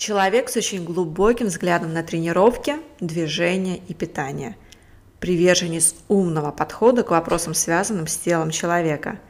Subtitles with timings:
[0.00, 4.56] Человек с очень глубоким взглядом на тренировки, движение и питание.
[5.18, 9.20] Приверженец умного подхода к вопросам, связанным с телом человека.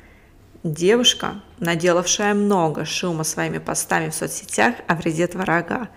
[0.63, 5.89] Девушка, наделавшая много шума своими постами в соцсетях о вреде творога.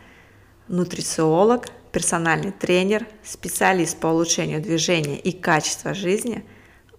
[0.68, 6.44] Нутрициолог, персональный тренер, специалист по улучшению движения и качества жизни,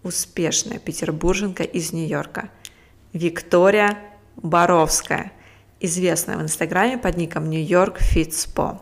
[0.05, 2.51] успешная петербурженка из Нью-Йорка.
[3.13, 3.99] Виктория
[4.37, 5.33] Боровская–
[5.85, 8.81] известная в Инстаграме под ником Нью-Йорк Фитспо.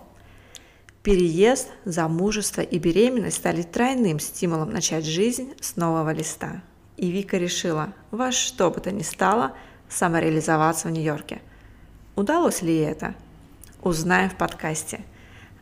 [1.03, 6.63] Переезд, замужество и беременность стали тройным стимулом начать жизнь с нового листа.
[6.97, 9.53] И Вика решила, во что бы то ни стало,
[9.89, 11.43] самореализоваться в Нью-Йорке.
[12.15, 13.15] Удалось ли ей это?
[13.83, 15.01] Узнаем в подкасте.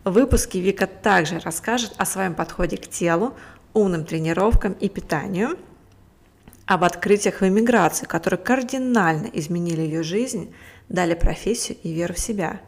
[0.05, 3.35] В выпуске Вика также расскажет о своем подходе к телу,
[3.73, 5.59] умным тренировкам и питанию,
[6.67, 10.55] об открытиях в эмиграции, которые кардинально изменили ее жизнь–
[10.91, 12.61] дали профессию и веру в себя.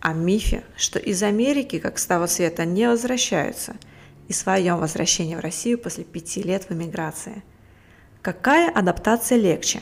[0.00, 3.74] О мифе, что из Америки, как с того света, не возвращаются,
[4.28, 7.42] и своем возвращении в Россию после пяти лет в эмиграции.
[8.22, 9.80] Какая адаптация легче?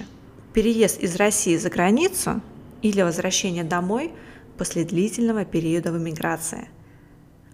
[0.55, 2.41] Переезд из России за границу
[2.81, 4.13] или возвращение домой
[4.57, 6.69] после длительного периода в эмиграции?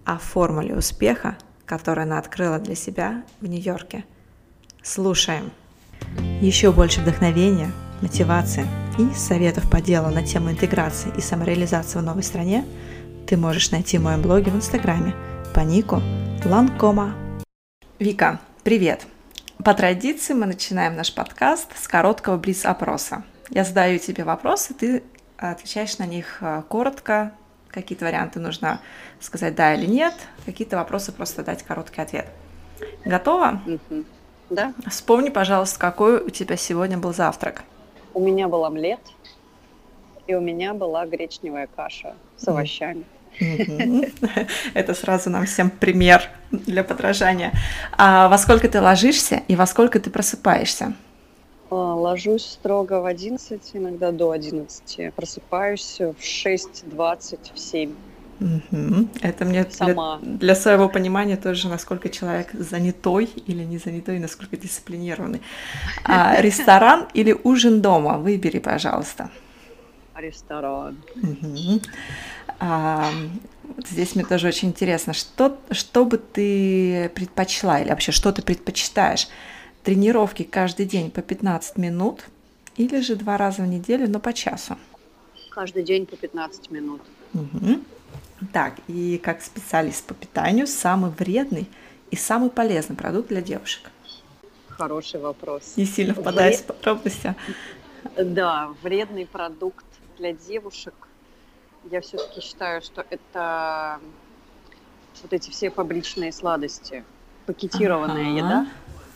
[0.04, 4.04] О формуле успеха, которую она открыла для себя в Нью-Йорке.
[4.82, 5.50] Слушаем.
[6.40, 8.66] Еще больше вдохновения, мотивации–
[8.98, 12.64] и советов по делу на тему интеграции и самореализации в новой стране
[13.26, 15.14] ты можешь найти в моем блоге в Инстаграме
[15.54, 16.02] по нику
[16.44, 17.14] Ланкома.
[17.98, 19.06] Вика, привет!
[19.64, 23.22] По традиции мы начинаем наш подкаст с короткого блиц-опроса.
[23.48, 25.02] Я задаю тебе вопросы, ты
[25.38, 27.32] отвечаешь на них э, коротко,
[27.68, 28.80] какие-то варианты нужно
[29.20, 30.14] сказать да или нет,
[30.44, 32.26] какие-то вопросы просто дать короткий ответ.
[33.04, 33.62] Готова?
[34.50, 34.74] Да.
[34.90, 37.62] Вспомни, пожалуйста, какой у тебя сегодня был завтрак.
[38.14, 39.00] У меня был омлет,
[40.26, 43.04] и у меня была гречневая каша с овощами.
[44.74, 47.52] Это сразу нам всем пример для подражания.
[47.96, 50.94] А во сколько ты ложишься и во сколько ты просыпаешься?
[51.70, 55.14] А, ложусь строго в 11, иногда до 11.
[55.14, 57.94] Просыпаюсь в 6.20, в 7.
[58.42, 59.08] Угу.
[59.20, 60.18] Это мне Сама.
[60.18, 65.40] Для, для своего понимания тоже, насколько человек занятой или не занятой, насколько дисциплинированный.
[66.04, 68.18] А, ресторан или ужин дома?
[68.18, 69.30] Выбери, пожалуйста.
[70.16, 70.98] Ресторан.
[71.16, 71.80] Угу.
[72.58, 73.10] А,
[73.88, 79.28] здесь мне тоже очень интересно, что, что бы ты предпочла или вообще что ты предпочитаешь?
[79.84, 82.24] Тренировки каждый день по 15 минут
[82.76, 84.76] или же два раза в неделю, но по часу?
[85.50, 87.02] Каждый день по 15 минут.
[87.34, 87.80] Угу.
[88.52, 91.68] Так, и как специалист по питанию, самый вредный
[92.10, 93.90] и самый полезный продукт для девушек?
[94.68, 95.74] Хороший вопрос.
[95.76, 96.64] Не сильно впадаясь Вред...
[96.64, 97.34] в подробности.
[98.16, 99.84] Да, вредный продукт
[100.18, 100.94] для девушек.
[101.90, 104.00] Я все-таки считаю, что это
[105.22, 107.04] вот эти все фабричные сладости,
[107.46, 108.38] пакетированная ага.
[108.38, 108.66] еда,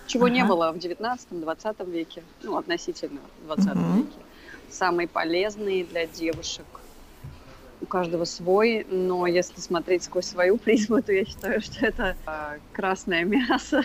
[0.07, 0.35] чего ага.
[0.35, 3.81] не было в 19-20 веке, ну, относительно 20 угу.
[3.97, 4.19] веке.
[4.71, 6.67] Самый полезный для девушек–
[7.87, 12.59] у каждого свой, но если смотреть сквозь свою призму, то я считаю, что это э,
[12.73, 13.85] красное мясо.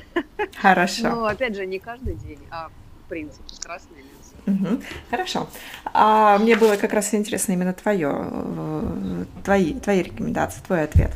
[0.59, 1.09] Хорошо.
[1.09, 4.11] Но опять же, не каждый день, а в принципе красное мясо.
[4.47, 4.81] Угу.
[5.11, 5.49] Хорошо.
[5.93, 11.11] А мне было как раз интересно именно твое, э, твои, твои рекомендации, твой ответ.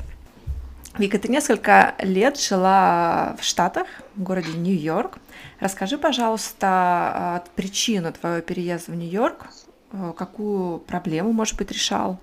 [0.98, 5.18] Вика, ты несколько лет жила в Штатах, в городе Нью-Йорк.
[5.60, 9.48] Расскажи, пожалуйста, причину твоего переезда в Нью-Йорк,
[9.92, 12.20] э, какую проблему, может быть, решал,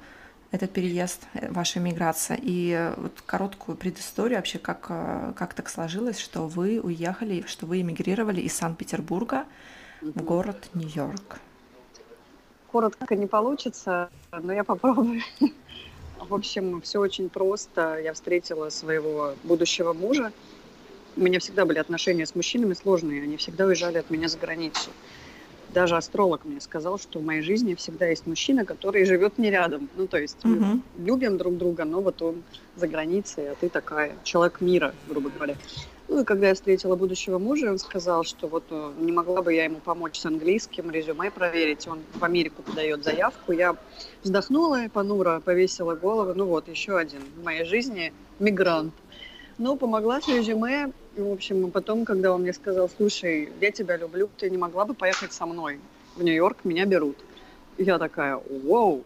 [0.52, 5.68] этот переезд, э, ваша миграция, и э, вот короткую предысторию вообще, как, э, как так
[5.68, 9.46] сложилось, что вы уехали, что вы эмигрировали из Санкт-Петербурга
[10.02, 11.40] в город Нью-Йорк.
[12.70, 15.22] Коротко не получится, но я попробую.
[16.18, 17.98] В общем, все очень просто.
[17.98, 20.32] Я встретила своего будущего мужа.
[21.16, 24.90] У меня всегда были отношения с мужчинами сложные, они всегда уезжали от меня за границу
[25.72, 29.88] даже астролог мне сказал, что в моей жизни всегда есть мужчина, который живет не рядом.
[29.96, 30.54] Ну, то есть угу.
[30.54, 32.42] мы любим друг друга, но вот он
[32.76, 35.56] за границей, а ты такая, человек мира, грубо говоря.
[36.08, 39.54] Ну и когда я встретила будущего мужа, он сказал, что вот э, не могла бы
[39.54, 41.88] я ему помочь с английским, резюме проверить.
[41.88, 43.52] Он в Америку подает заявку.
[43.52, 43.76] Я
[44.22, 46.34] вздохнула и понуро повесила голову.
[46.34, 48.92] Ну вот, еще один в моей жизни мигрант.
[49.56, 50.92] Ну, помогла с резюме.
[51.16, 54.94] В общем, потом, когда он мне сказал, слушай, я тебя люблю, ты не могла бы
[54.94, 55.78] поехать со мной
[56.16, 57.18] в Нью-Йорк, меня берут.
[57.76, 59.04] Я такая, вау,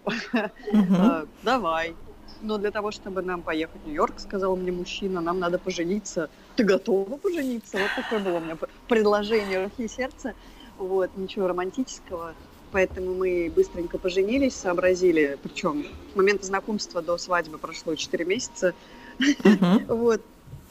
[0.73, 1.29] uh-huh.
[1.43, 1.95] давай.
[2.43, 6.31] Но для того, чтобы нам поехать в Нью-Йорк, сказал мне мужчина, нам надо пожениться.
[6.55, 7.79] Ты готова пожениться?
[7.79, 8.57] Вот такое было у меня
[8.89, 10.35] предложение руки и сердца.
[10.79, 12.35] Вот, ничего романтического.
[12.71, 15.39] Поэтому мы быстренько поженились, сообразили.
[15.43, 18.75] Причем с момента знакомства до свадьбы прошло 4 месяца.
[19.19, 19.87] Uh-huh.
[19.95, 20.23] вот.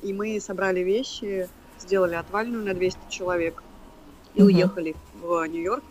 [0.05, 1.49] И мы собрали вещи,
[1.79, 3.63] сделали отвальную на 200 человек
[4.35, 4.45] и uh-huh.
[4.45, 5.83] уехали в Нью-Йорк.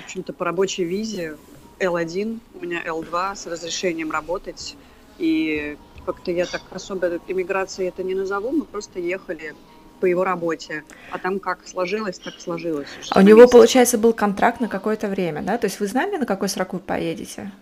[0.00, 1.36] В общем-то, по рабочей визе
[1.80, 4.74] L1, у меня L2 с разрешением работать.
[5.18, 5.76] И
[6.06, 9.54] как-то я так особо иммиграцией это не назову, мы просто ехали
[10.00, 10.84] по его работе.
[11.10, 12.88] А там как сложилось, так сложилось.
[13.10, 13.52] А у него, месяц.
[13.52, 15.58] получается, был контракт на какое-то время, да?
[15.58, 17.52] То есть вы знали, на какой срок вы поедете?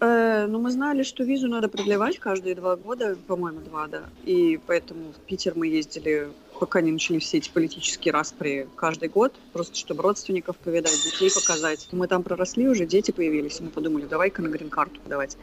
[0.00, 4.02] Э, ну, мы знали, что визу надо продлевать каждые два года, по-моему, два, да.
[4.24, 6.28] И поэтому в Питер мы ездили,
[6.60, 11.88] пока не начались все эти политические распри, каждый год, просто чтобы родственников повидать, детей показать.
[11.90, 15.36] Мы там проросли уже, дети появились, и мы подумали, давай-ка на грин-карту подавать.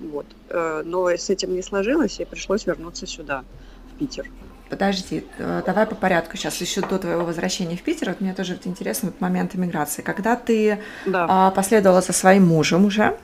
[0.00, 0.26] Вот.
[0.48, 3.44] Э, но с этим не сложилось, и пришлось вернуться сюда,
[3.92, 4.30] в Питер.
[4.70, 8.58] Подожди, э, давай по порядку сейчас, еще до твоего возвращения в Питер, вот мне тоже
[8.64, 10.00] интересно вот момент иммиграции.
[10.00, 11.26] Когда ты да.
[11.28, 13.18] А, последовала за своим мужем уже,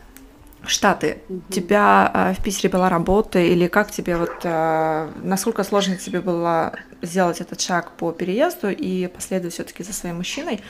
[0.69, 1.19] Штаты.
[1.29, 1.43] Угу.
[1.49, 6.21] У тебя э, в Питере была работа или как тебе вот э, насколько сложно тебе
[6.21, 6.73] было
[7.03, 10.61] сделать этот шаг по переезду и последовать все-таки за своим мужчиной?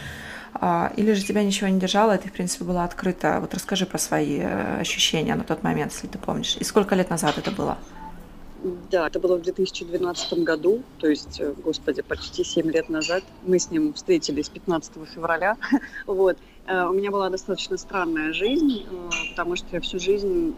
[0.60, 3.38] Э, или же тебя ничего не держало, и ты, в принципе, была открыта?
[3.40, 6.56] Вот расскажи про свои э, ощущения на тот момент, если ты помнишь.
[6.58, 7.78] И сколько лет назад это было?
[8.62, 13.23] Да, это было в 2012 году, то есть, э, господи, почти 7 лет назад.
[13.43, 15.56] Мы с ним встретились 15 февраля.
[16.06, 16.38] вот.
[16.67, 20.55] Э, у меня была достаточно странная жизнь, э, потому что я всю жизнь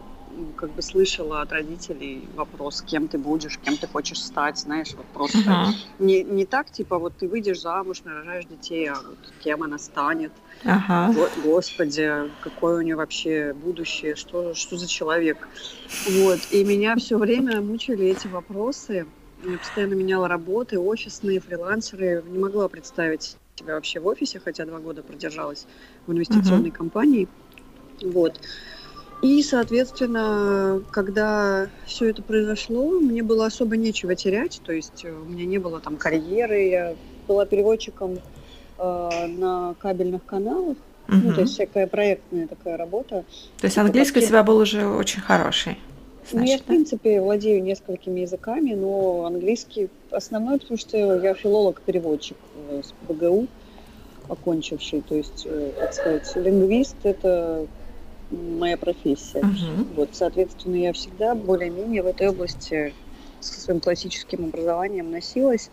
[0.55, 5.05] как бы слышала от родителей вопрос, кем ты будешь, кем ты хочешь стать, знаешь, вот
[5.07, 5.73] просто uh-huh.
[5.99, 10.31] не, не так, типа, вот ты выйдешь замуж, нарожаешь детей, а вот кем она станет.
[10.63, 11.13] Uh-huh.
[11.13, 15.47] Го- Господи, какое у нее вообще будущее, что, что за человек.
[16.09, 19.05] Вот, и меня все время мучили эти вопросы.
[19.43, 22.23] Я постоянно меняла работы, офисные, фрилансеры.
[22.27, 25.65] Не могла представить себя вообще в офисе, хотя два года продержалась
[26.07, 26.73] в инвестиционной uh-huh.
[26.73, 27.27] компании.
[28.01, 28.39] Вот.
[29.21, 34.61] И, соответственно, когда все это произошло, мне было особо нечего терять.
[34.65, 36.69] То есть э, у меня не было там карьеры.
[36.69, 36.95] Я
[37.27, 38.19] была переводчиком
[38.77, 40.77] э, на кабельных каналах.
[41.09, 41.17] Угу.
[41.17, 43.25] Ну, то есть всякая проектная такая работа.
[43.59, 45.77] То есть английский у тебя был уже очень хороший?
[46.31, 52.37] Значит, ну, я, в принципе, владею несколькими языками, но английский основной, потому что я филолог-переводчик
[52.69, 53.47] э, с БГУ
[54.29, 55.01] окончивший.
[55.01, 57.67] То есть, э, так сказать, лингвист– это
[58.31, 59.39] моя профессия.
[59.39, 59.95] Uh-huh.
[59.95, 62.93] Вот, соответственно, я всегда более-менее в этой области
[63.39, 65.69] со своим классическим образованием носилась.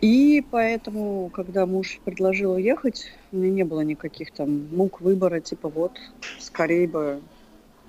[0.00, 5.68] И поэтому, когда муж предложил уехать, у меня не было никаких там мук выбора, типа
[5.68, 5.92] вот,
[6.38, 7.20] скорее бы,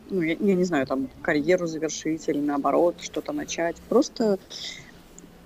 [0.09, 3.77] ну, я, я не знаю, там, карьеру завершить или наоборот, что-то начать.
[3.87, 4.39] Просто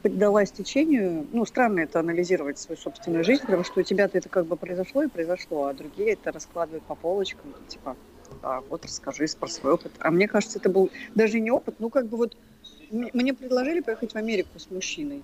[0.05, 1.25] поддалась течению.
[1.33, 5.01] Ну, странно это анализировать свою собственную жизнь, потому что у тебя-то это как бы произошло
[5.01, 7.97] и произошло, а другие это раскладывают по полочкам, типа,
[8.43, 9.91] а, вот расскажи про свой опыт.
[9.97, 12.37] А мне кажется, это был даже не опыт, ну, как бы вот
[12.91, 15.23] мне предложили поехать в Америку с мужчиной,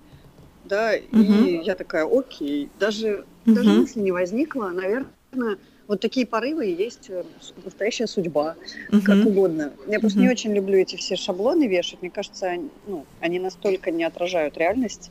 [0.64, 1.22] да, угу.
[1.22, 3.54] и я такая, окей, даже, угу.
[3.54, 5.58] даже мысли не возникло, наверное,
[5.92, 7.22] вот такие порывы и есть э,
[7.62, 8.54] настоящая судьба,
[8.90, 9.02] uh-huh.
[9.02, 9.72] как угодно.
[9.86, 10.22] Я просто uh-huh.
[10.22, 12.00] не очень люблю эти все шаблоны вешать.
[12.00, 15.10] Мне кажется, они, ну, они настолько не отражают реальность.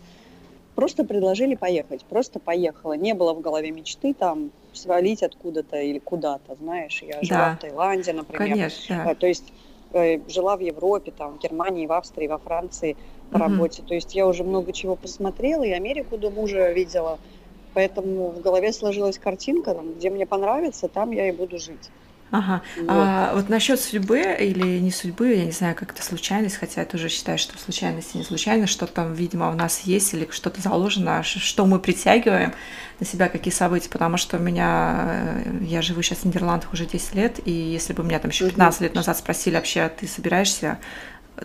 [0.74, 2.94] Просто предложили поехать, просто поехала.
[2.94, 7.04] Не было в голове мечты там свалить откуда-то или куда-то, знаешь.
[7.04, 7.56] Я жила да.
[7.58, 8.50] в Таиланде, например.
[8.50, 9.04] Конечно.
[9.06, 9.14] Да.
[9.14, 9.54] То есть
[9.94, 12.98] э, жила в Европе, там, в Германии, в Австрии, во Франции
[13.30, 13.40] по uh-huh.
[13.40, 13.84] работе.
[13.88, 17.20] То есть я уже много чего посмотрела, и Америку до мужа видела.
[17.74, 21.90] Поэтому в голове сложилась картинка, там, где мне понравится, там я и буду жить.
[22.32, 22.62] Ага.
[22.78, 22.88] Вот.
[22.88, 26.88] А вот насчет судьбы или не судьбы, я не знаю, как это случайность, хотя я
[26.88, 30.62] тоже считаю, что случайность и не случайность, что там, видимо, у нас есть или что-то
[30.62, 32.54] заложено, что мы притягиваем
[33.02, 36.86] на себя, какие события, потому что у меня, э, я живу сейчас в Нидерландах уже
[36.86, 40.08] 10 лет, и если бы меня там еще 15 лет назад спросили вообще, а ты
[40.08, 40.80] собираешься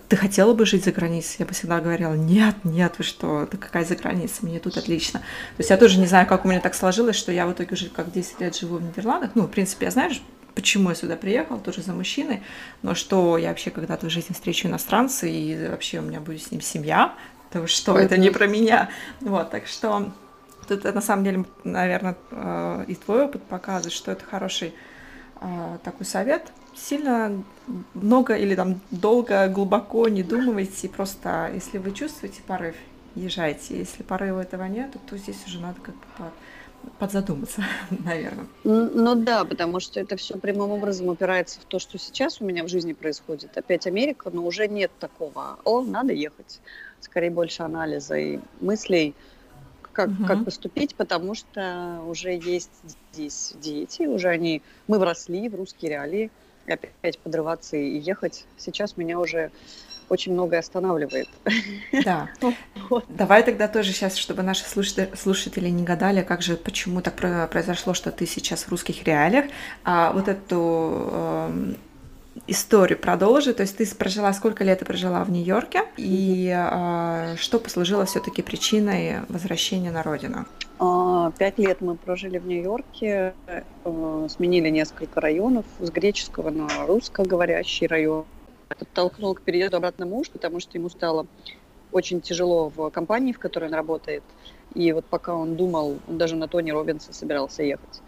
[0.09, 1.37] ты хотела бы жить за границей?
[1.41, 5.21] Я бы всегда говорила, нет, нет, вы что, да какая за граница, мне тут отлично.
[5.21, 7.75] То есть я тоже не знаю, как у меня так сложилось, что я в итоге
[7.75, 9.31] уже как 10 лет живу в Нидерландах.
[9.35, 10.13] Ну, в принципе, я знаю,
[10.55, 12.43] почему я сюда приехала, тоже за мужчиной,
[12.83, 16.51] но что я вообще когда-то в жизни встречу иностранца, и вообще у меня будет с
[16.51, 17.15] ним семья,
[17.53, 18.91] то что, это не про меня.
[19.21, 20.13] Вот, так что
[20.67, 24.75] тут на самом деле, наверное, э, и твой опыт показывает, что это хороший
[25.41, 26.51] э, такой совет.
[26.77, 27.43] Сильно
[27.95, 32.77] много или там долго, глубоко не думайте, просто если вы чувствуете порыв,
[33.15, 33.79] езжайте.
[33.79, 36.31] Если порыва этого нет, то здесь уже надо как бы
[36.99, 37.65] подзадуматься,
[38.05, 38.47] наверное.
[38.65, 42.65] Ну да, потому что это все прямым образом упирается в то, что сейчас у меня
[42.65, 43.57] в жизни происходит.
[43.57, 46.61] Опять Америка, но уже нет такого, о, надо ехать.
[47.01, 49.15] Скорее больше анализа и мыслей,
[49.93, 50.27] как, угу.
[50.27, 52.71] как поступить, потому что уже есть
[53.13, 56.31] здесь дети, уже они, мы вросли в русские реалии,
[56.69, 58.45] опять подрываться и ехать.
[58.57, 59.51] Сейчас меня уже
[60.09, 61.29] очень многое останавливает.
[62.05, 62.31] Да.
[62.89, 63.05] Вот.
[63.09, 67.17] Давай тогда тоже сейчас, чтобы наши слушатели, не гадали, как же, почему так
[67.51, 69.47] произошло, что ты сейчас в русских реалиях,
[69.83, 71.75] а вот эту э,
[72.47, 73.55] историю продолжи.
[73.55, 78.41] То есть ты прожила, сколько лет ты прожила в Нью-Йорке, и э, что послужило все-таки
[78.41, 80.47] причиной возвращения на родину?
[80.79, 87.87] А, пять лет мы прожили в Нью-Йорке, э, сменили несколько районов с греческого на русскоговорящий
[87.87, 88.27] район
[88.69, 91.27] подтолкнул к переезду обратно муж, потому что ему стало
[91.93, 94.23] очень тяжело в компании, в которой он работает.
[94.75, 98.03] И вот пока он думал, он даже на Тони Робинса собирался ехать,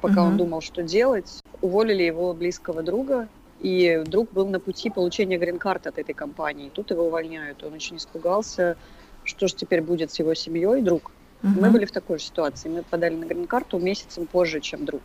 [0.00, 0.28] пока uh-huh.
[0.28, 3.28] он думал, что делать, уволили его близкого друга,
[3.60, 6.70] и друг был на пути получения грин-карты от этой компании.
[6.72, 7.62] Тут его увольняют.
[7.62, 8.76] Он очень испугался,
[9.24, 11.10] что же теперь будет с его семьей, друг.
[11.44, 11.60] Uh-huh.
[11.60, 12.68] Мы были в такой же ситуации.
[12.68, 15.02] Мы подали на грин-карту месяцем позже, чем друг.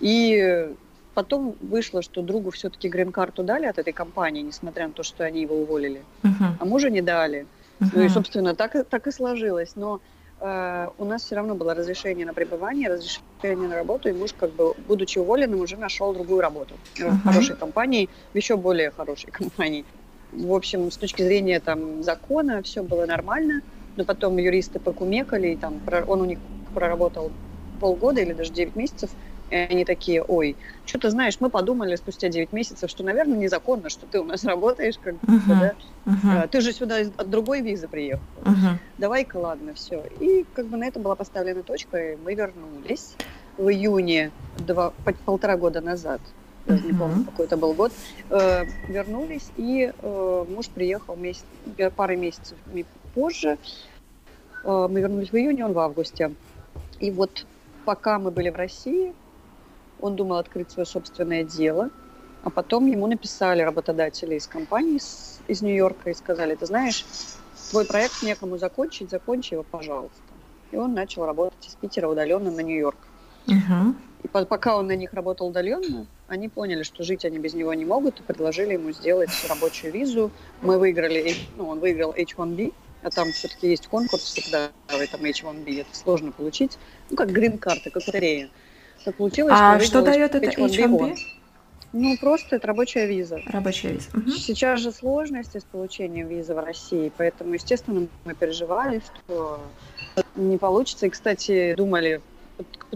[0.00, 0.68] И
[1.14, 5.42] Потом вышло, что другу все-таки грин-карту дали от этой компании, несмотря на то, что они
[5.42, 6.02] его уволили.
[6.22, 6.56] Uh-huh.
[6.58, 7.46] А мужа не дали.
[7.78, 7.88] Uh-huh.
[7.94, 9.76] Ну и, собственно, так, так и сложилось.
[9.76, 10.00] Но
[10.40, 14.52] э, у нас все равно было разрешение на пребывание, разрешение на работу, и муж, как
[14.54, 17.10] бы, будучи уволенным, уже нашел другую работу uh-huh.
[17.10, 19.84] в хорошей компании, в еще более хорошей компании.
[20.32, 23.62] В общем, с точки зрения там, закона все было нормально,
[23.96, 26.38] но потом юристы покумекали, и там, он у них
[26.74, 27.30] проработал
[27.80, 29.10] полгода или даже 9 месяцев,
[29.50, 33.90] и они такие, ой, что ты знаешь, мы подумали спустя 9 месяцев, что, наверное, незаконно,
[33.90, 35.60] что ты у нас работаешь, как бы, uh-huh.
[35.60, 35.74] да?
[36.06, 36.48] Uh-huh.
[36.48, 38.22] Ты же сюда от другой визы приехал.
[38.42, 38.78] Uh-huh.
[38.98, 40.04] Давай-ка, ладно, все.
[40.20, 43.14] И как бы на это была поставлена точка, и мы вернулись
[43.56, 44.92] в июне два,
[45.24, 46.20] полтора года назад.
[46.66, 46.86] Я uh-huh.
[46.86, 47.92] не помню, какой это был год.
[48.30, 51.44] Э, вернулись, и э, муж приехал месяц,
[51.94, 52.56] пару месяцев
[53.14, 53.58] позже.
[54.64, 56.34] Э, мы вернулись в июне, он в августе.
[57.00, 57.46] И вот
[57.84, 59.14] пока мы были в России,
[60.00, 61.90] он думал открыть свое собственное дело,
[62.42, 67.04] а потом ему написали работодатели из компании с, из Нью-Йорка и сказали, ты знаешь,
[67.70, 70.20] твой проект некому закончить, закончи его, пожалуйста.
[70.70, 72.98] И он начал работать из Питера удаленно на Нью-Йорк.
[73.46, 73.94] Uh-huh.
[74.22, 77.72] И по- пока он на них работал удаленно, они поняли, что жить они без него
[77.74, 80.30] не могут, и предложили ему сделать рабочую визу.
[80.62, 82.72] Мы выиграли, ну, он выиграл H1B,
[83.04, 86.78] а там все-таки есть конкурс всегда в этом H1B, это сложно получить.
[87.10, 88.48] Ну, как грин-карта, как лотерея.
[89.04, 91.16] Так получилось, а что, что дает это H1B?
[91.92, 93.40] Ну, просто это рабочая виза.
[93.46, 94.08] Рабочая виза.
[94.14, 94.30] Угу.
[94.30, 99.60] Сейчас же сложности с получением визы в России, поэтому, естественно, мы переживали, что
[100.34, 101.06] не получится.
[101.06, 102.20] И, кстати, думали,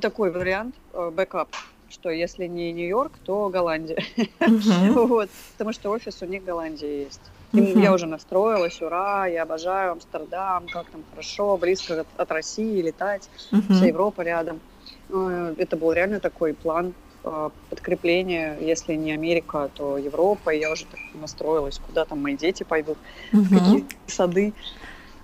[0.01, 1.49] такой вариант, э, backup,
[1.91, 4.03] что если не Нью-Йорк, то Голландия.
[4.41, 5.07] Uh-huh.
[5.07, 7.21] вот, потому что офис у них в Голландии есть.
[7.53, 7.83] И uh-huh.
[7.83, 13.29] я уже настроилась, ура, я обожаю Амстердам, как там хорошо, близко от, от России летать,
[13.51, 13.75] uh-huh.
[13.75, 14.61] вся Европа рядом.
[15.09, 16.93] Э, это был реально такой план
[17.25, 20.51] э, подкрепления, если не Америка, то Европа.
[20.51, 22.99] И я уже так настроилась, куда там мои дети пойдут,
[23.33, 23.39] uh-huh.
[23.39, 24.53] в какие сады.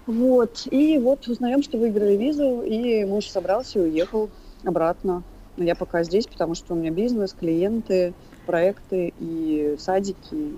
[0.07, 0.67] Вот.
[0.71, 4.31] И вот узнаем, что выиграли визу, и муж собрался и уехал
[4.65, 5.23] обратно.
[5.57, 8.13] Но я пока здесь, потому что у меня бизнес, клиенты,
[8.47, 10.55] проекты и садики.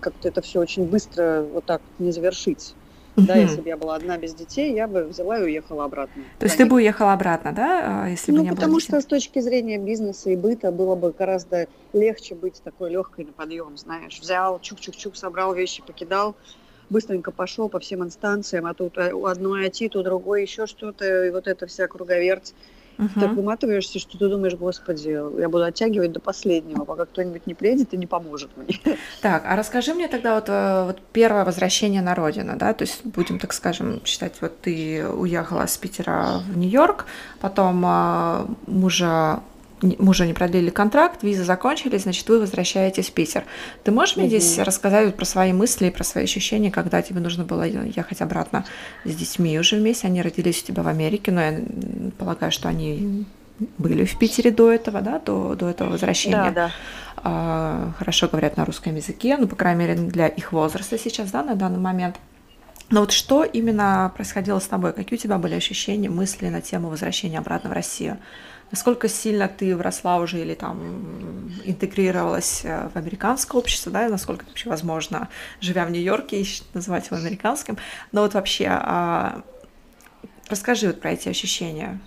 [0.00, 2.74] Как-то это все очень быстро вот так не завершить.
[3.16, 6.22] Да, если бы я была одна без детей, я бы взяла и уехала обратно.
[6.38, 9.00] То есть ты бы уехала обратно, да, а, если бы ну, не было потому что
[9.00, 13.76] с точки зрения бизнеса и быта было бы гораздо легче быть такой легкой на подъем,
[13.78, 14.20] знаешь.
[14.20, 16.36] Взял, чук-чук-чук, собрал вещи, покидал,
[16.90, 21.24] быстренько пошел по всем инстанциям, а тут э, у одной IT, у другой еще что-то,
[21.24, 22.54] и вот это вся круговерть.
[22.98, 23.20] Угу.
[23.20, 25.10] Так выматываешься, что ты думаешь, господи,
[25.40, 28.78] я буду оттягивать до последнего, пока кто-нибудь не приедет и не поможет мне.
[29.22, 33.04] Так, а расскажи мне тогда вот, э, вот первое возвращение на родину, да, то есть
[33.04, 37.06] будем, так скажем, считать, вот ты уехала с Питера в Нью-Йорк,
[37.40, 39.40] потом э, мужа
[39.82, 43.44] мужа не продлили контракт, визы закончились, значит, вы возвращаетесь в Питер.
[43.84, 47.64] Ты можешь мне здесь рассказать про свои мысли, про свои ощущения, когда тебе нужно было
[47.64, 48.64] ехать обратно
[49.04, 50.06] с детьми уже вместе?
[50.06, 51.60] Они родились у тебя в Америке, но я
[52.18, 53.26] полагаю, что они
[53.78, 56.50] были в Питере до этого, да, до, до этого возвращения.
[56.50, 56.70] Да, да.
[57.16, 61.42] А, хорошо говорят на русском языке, ну, по крайней мере, для их возраста сейчас, да,
[61.42, 62.16] на данный момент.
[62.90, 64.92] Но вот что именно происходило с тобой?
[64.92, 68.18] Какие у тебя были ощущения, мысли на тему возвращения обратно в Россию?
[68.76, 74.42] Насколько сильно ты вросла уже или там интегрировалась э, в американское общество, да, и насколько
[74.42, 75.30] это вообще возможно,
[75.62, 77.78] живя в Нью-Йорке, называть его американским.
[78.12, 79.40] Но вот вообще, а,
[80.50, 82.00] расскажи вот про эти ощущения.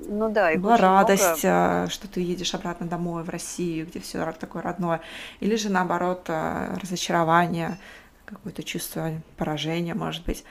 [0.00, 1.86] Ну да, Была радость, много...
[1.86, 5.00] Э, что ты едешь обратно домой в Россию, где все такое родное,
[5.38, 7.78] или же наоборот э, разочарование,
[8.24, 10.42] какое-то чувство поражения, может быть.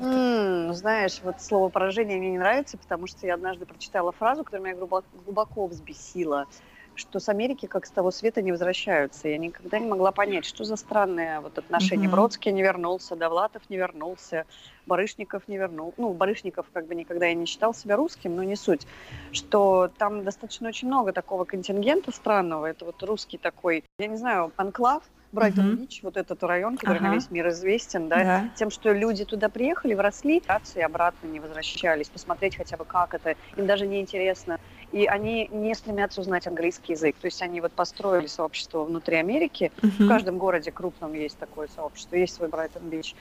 [0.00, 4.66] Mm, знаешь, вот слово поражение мне не нравится, потому что я однажды прочитала фразу, которая
[4.66, 6.46] меня глубоко, глубоко взбесила,
[6.94, 9.28] что с Америки как с того света не возвращаются.
[9.28, 12.08] Я никогда не могла понять, что за странное вот отношение.
[12.08, 12.12] Mm-hmm.
[12.12, 14.46] Бродский не вернулся, Довлатов не вернулся,
[14.88, 15.94] Барышников не вернул.
[15.96, 18.86] Ну, Барышников как бы никогда и не считал себя русским, но не суть.
[19.30, 22.66] Что там достаточно очень много такого контингента странного.
[22.66, 27.08] Это вот русский такой, я не знаю, анклав, Брайтон-Бич, вот этот район, который ага.
[27.08, 30.42] на весь мир известен, да, да, тем, что люди туда приехали, вросли,
[30.74, 34.58] и обратно не возвращались, посмотреть хотя бы как это, им даже не интересно.
[34.92, 37.16] И они не стремятся узнать английский язык.
[37.20, 39.70] То есть они вот построили сообщество внутри Америки.
[39.82, 40.04] Uh-huh.
[40.04, 43.14] В каждом городе крупном есть такое сообщество, есть свой Брайтон-Бич.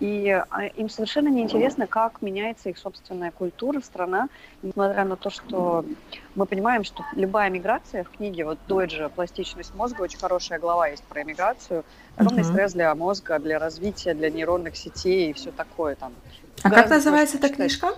[0.00, 4.28] И а, им совершенно неинтересно, как меняется их собственная культура, страна,
[4.62, 5.84] несмотря на то, что
[6.34, 11.04] мы понимаем, что любая миграция в книге, вот Дойджа «Пластичность мозга», очень хорошая глава есть
[11.04, 11.84] про миграцию,
[12.16, 12.52] огромный uh-huh.
[12.52, 16.14] стресс для мозга, для развития, для нейронных сетей и все такое там.
[16.62, 17.94] А как называется эта книжка?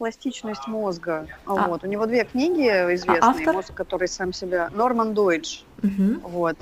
[0.00, 1.26] Пластичность мозга.
[1.44, 1.68] А.
[1.68, 1.84] Вот.
[1.84, 3.52] У него две книги известные, а автор?
[3.52, 4.70] мозг, который сам себя...
[4.72, 5.60] Норман Дойдж.
[5.82, 6.30] Угу.
[6.30, 6.56] Вот.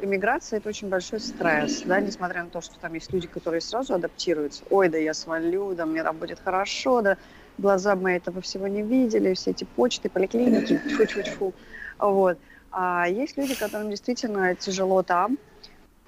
[0.00, 3.92] Иммиграция– это очень большой стресс, да, несмотря на то, что там есть люди, которые сразу
[3.92, 4.64] адаптируются.
[4.70, 7.18] Ой, да я свалю, да мне там будет хорошо, да
[7.58, 11.52] глаза мы этого всего не видели, все эти почты, поликлиники, тьфу-тьфу-тьфу.
[11.98, 12.38] Вот.
[12.70, 15.36] А есть люди, которым действительно тяжело там,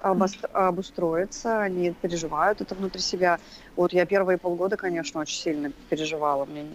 [0.05, 3.39] обустроиться, они переживают это внутри себя.
[3.75, 6.45] Вот я первые полгода, конечно, очень сильно переживала.
[6.45, 6.65] Мне,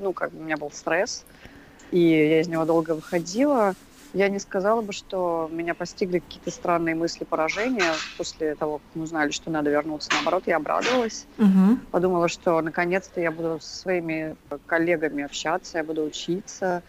[0.00, 1.24] ну, как бы у меня был стресс,
[1.90, 3.74] и я из него долго выходила.
[4.12, 9.02] Я не сказала бы, что меня постигли какие-то странные мысли поражения после того, как мы
[9.04, 10.10] узнали, что надо вернуться.
[10.14, 11.26] Наоборот, я обрадовалась.
[11.38, 11.78] Угу.
[11.92, 16.82] Подумала, что наконец-то я буду со своими коллегами общаться, я буду учиться,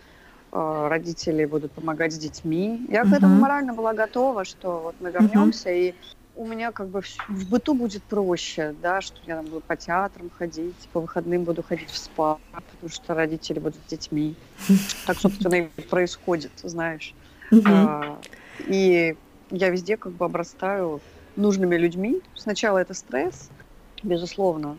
[0.51, 2.85] родители будут помогать с детьми.
[2.89, 5.93] Я к этому морально была готова, что вот мы вернемся, и
[6.35, 10.29] у меня как бы в быту будет проще, да, что я там буду по театрам
[10.37, 14.35] ходить, по выходным буду ходить в спа, потому что родители будут с детьми.
[15.05, 17.13] Так, собственно, и происходит, знаешь.
[17.65, 18.17] А,
[18.59, 19.15] и
[19.51, 21.01] я везде как бы обрастаю
[21.35, 22.21] нужными людьми.
[22.35, 23.49] Сначала это стресс,
[24.03, 24.77] безусловно,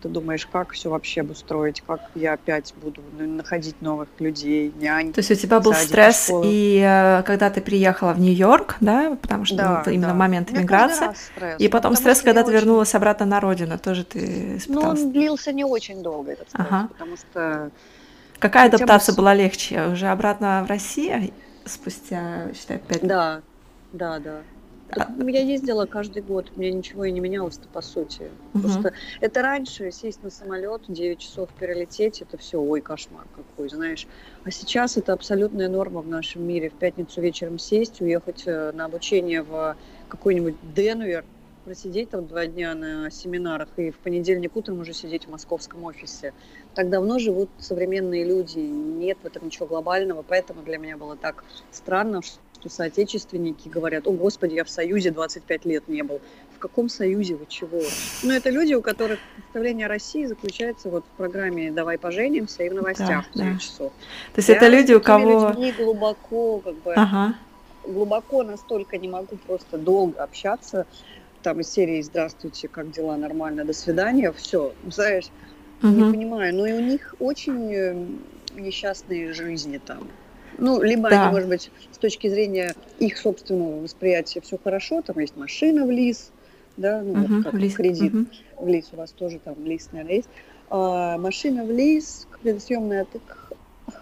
[0.00, 5.12] ты думаешь, как все вообще обустроить, как я опять буду находить новых людей, нянь.
[5.12, 9.44] То есть у тебя был стресс, и э, когда ты приехала в Нью-Йорк, да, потому
[9.44, 10.14] что да, ну, именно да.
[10.14, 11.10] момент иммиграции,
[11.58, 12.60] и потом стресс, когда ты очень...
[12.60, 14.94] вернулась обратно на родину, тоже ты испытала?
[14.94, 16.88] Ну, он длился не очень долго, этот стресс, ага.
[16.92, 17.70] потому что...
[18.38, 19.18] Какая адаптация бы...
[19.18, 19.88] была легче?
[19.88, 21.32] Уже обратно в Россию
[21.64, 23.08] спустя, считай, пять лет?
[23.08, 23.40] Да,
[23.92, 24.40] да, да.
[24.94, 28.30] Так, ну, я ездила каждый год, у меня ничего и не менялось-то по сути.
[28.54, 28.62] Угу.
[28.62, 34.06] Просто это раньше сесть на самолет, 9 часов перелететь, это все, ой, кошмар какой, знаешь.
[34.44, 36.70] А сейчас это абсолютная норма в нашем мире.
[36.70, 39.76] В пятницу вечером сесть, уехать э, на обучение в
[40.08, 41.24] какой-нибудь Денвер,
[41.64, 46.34] просидеть там два дня на семинарах и в понедельник утром уже сидеть в московском офисе.
[46.74, 51.44] Так давно живут современные люди, нет в этом ничего глобального, поэтому для меня было так
[51.70, 56.20] странно, что соотечественники говорят, о, господи, я в Союзе 25 лет не был.
[56.56, 57.80] В каком Союзе вы чего?
[58.22, 62.68] Ну, это люди, у которых представление о России заключается вот в программе «Давай поженимся» и
[62.68, 63.58] в новостях да, 9 да.
[63.58, 63.92] часов.
[64.34, 65.48] То есть я это люди, у кого...
[65.48, 67.34] людьми глубоко, как бы, ага.
[67.86, 70.86] глубоко настолько не могу просто долго общаться,
[71.42, 73.16] там из серии «Здравствуйте, как дела?
[73.16, 75.26] Нормально, до свидания», все, знаешь,
[75.82, 75.92] угу.
[75.92, 76.54] не понимаю.
[76.54, 78.06] Но и у них очень э,
[78.54, 80.08] несчастные жизни там.
[80.58, 81.24] Ну, либо да.
[81.24, 85.90] они, может быть, с точки зрения их собственного восприятия все хорошо, там есть машина в
[85.90, 86.30] лис,
[86.76, 87.74] да, ну, uh-huh, вот как в лис.
[87.74, 88.26] кредит uh-huh.
[88.58, 90.28] в лис, у вас тоже там лис, наверное, есть.
[90.70, 92.26] А, машина в лис,
[92.60, 93.06] съемная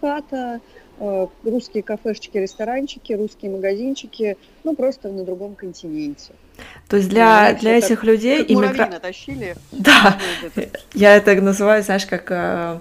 [0.00, 0.60] хата,
[0.98, 6.32] а, русские кафешечки, ресторанчики, русские магазинчики, ну, просто на другом континенте.
[6.88, 8.44] То есть для, для этих так, людей...
[8.46, 9.00] Иммигра...
[9.00, 9.56] тащили.
[9.72, 10.18] Да,
[10.94, 12.78] я это называю, знаешь, как э,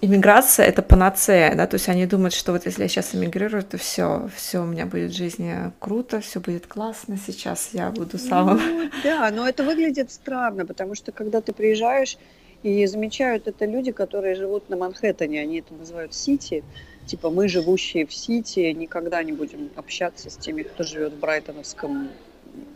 [0.00, 3.78] иммиграция это панацея, да, то есть они думают, что вот если я сейчас эмигрирую, то
[3.78, 8.58] все, все у меня будет в жизни круто, все будет классно, сейчас я буду самым.
[8.58, 12.16] Ну, да, но это выглядит странно, потому что когда ты приезжаешь
[12.62, 16.64] и замечают это люди, которые живут на Манхэттене, они это называют Сити,
[17.06, 22.08] типа мы, живущие в Сити, никогда не будем общаться с теми, кто живет в Брайтоновском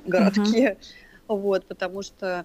[0.07, 0.77] городке,
[1.29, 1.37] uh-huh.
[1.37, 2.45] вот, потому что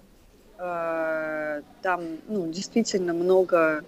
[0.58, 3.84] э, там, ну, действительно много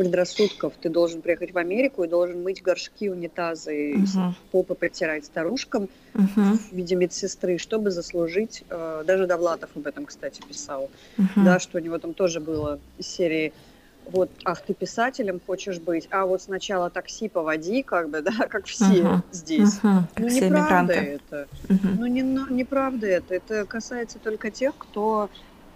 [0.00, 0.72] предрассудков.
[0.80, 4.32] Ты должен приехать в Америку и должен мыть горшки, унитазы, uh-huh.
[4.50, 6.56] попы протирать старушкам uh-huh.
[6.70, 8.64] в виде медсестры, чтобы заслужить.
[8.70, 10.88] Э, даже Довлатов об этом, кстати, писал.
[11.18, 11.44] Uh-huh.
[11.44, 13.52] Да, что у него там тоже было из серии
[14.06, 18.64] вот, ах, ты писателем хочешь быть, а вот сначала такси поводи, как бы, да, как
[18.64, 19.22] все uh-huh.
[19.32, 19.80] здесь.
[19.82, 20.00] Uh-huh.
[20.16, 21.46] ну, все неправда это.
[21.68, 21.94] Uh-huh.
[21.98, 23.34] Ну, не, неправда это.
[23.34, 25.28] Это касается только тех, кто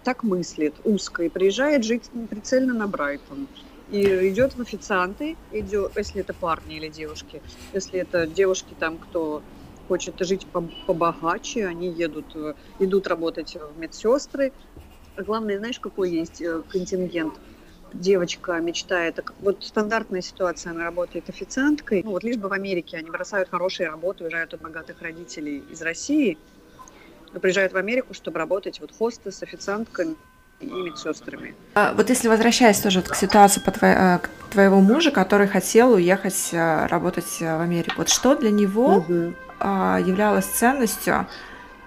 [0.03, 3.47] так мыслит узко и приезжает жить прицельно на Брайтон.
[3.91, 9.43] И идет в официанты, идет, если это парни или девушки, если это девушки там, кто
[9.87, 10.47] хочет жить
[10.87, 14.51] побогаче, они едут, э, идут работать в медсестры.
[15.17, 17.35] Главное, знаешь, какой есть э, контингент?
[17.93, 23.09] девочка мечтает, вот стандартная ситуация, она работает официанткой, ну вот лишь бы в Америке они
[23.09, 26.37] бросают хорошие работы, уезжают от богатых родителей из России,
[27.31, 30.15] но приезжают в Америку, чтобы работать вот хостес, официанткой
[30.59, 31.53] и медсестрами.
[31.75, 35.93] А, вот если возвращаясь тоже к ситуации по твоей, э, к твоего мужа, который хотел
[35.93, 39.33] уехать э, работать в Америку, вот что для него угу.
[39.61, 41.27] являлось ценностью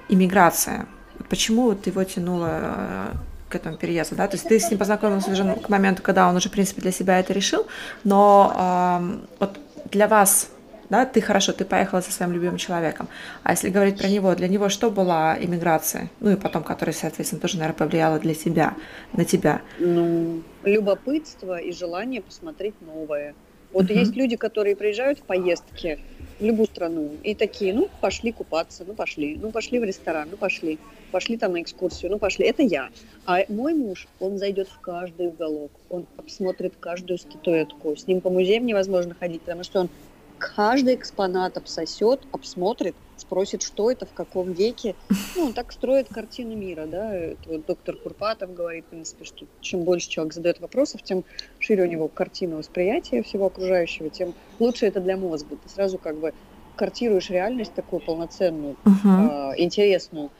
[0.09, 0.87] иммиграция?
[1.29, 3.07] Почему вот его тянуло э,
[3.49, 6.37] к этому переезду, да, то есть ты с ним познакомился уже к моменту, когда он
[6.37, 7.67] уже, в принципе, для себя это решил,
[8.05, 9.59] но э, вот
[9.91, 10.51] для вас,
[10.91, 13.09] да, ты хорошо, ты поехала со своим любимым человеком,
[13.43, 17.41] а если говорить про него, для него что была иммиграция, ну и потом, которая, соответственно,
[17.41, 18.75] тоже, наверное, повлияла для тебя,
[19.13, 19.63] на тебя?
[19.79, 23.35] Ну, любопытство и желание посмотреть новое.
[23.73, 23.99] Вот uh-huh.
[23.99, 25.99] есть люди, которые приезжают в поездки,
[26.41, 27.11] в любую страну.
[27.23, 29.37] И такие, ну, пошли купаться, ну, пошли.
[29.37, 30.79] Ну, пошли в ресторан, ну, пошли.
[31.11, 32.47] Пошли там на экскурсию, ну, пошли.
[32.47, 32.89] Это я.
[33.27, 37.95] А мой муж, он зайдет в каждый уголок, он обсмотрит каждую статуэтку.
[37.95, 39.91] С ним по музеям невозможно ходить, потому что он
[40.39, 44.95] каждый экспонат обсосет, обсмотрит, спросит, что это, в каком веке.
[45.37, 47.15] Ну, он так строит картину мира, да.
[47.15, 51.25] Это вот доктор Курпатов говорит, в принципе, что чем больше человек задает вопросов, тем
[51.59, 55.57] шире у него картина восприятия всего окружающего, тем лучше это для мозга.
[55.63, 56.33] Ты сразу как бы
[56.77, 59.53] картируешь реальность такую полноценную, uh-huh.
[59.53, 60.31] э, интересную,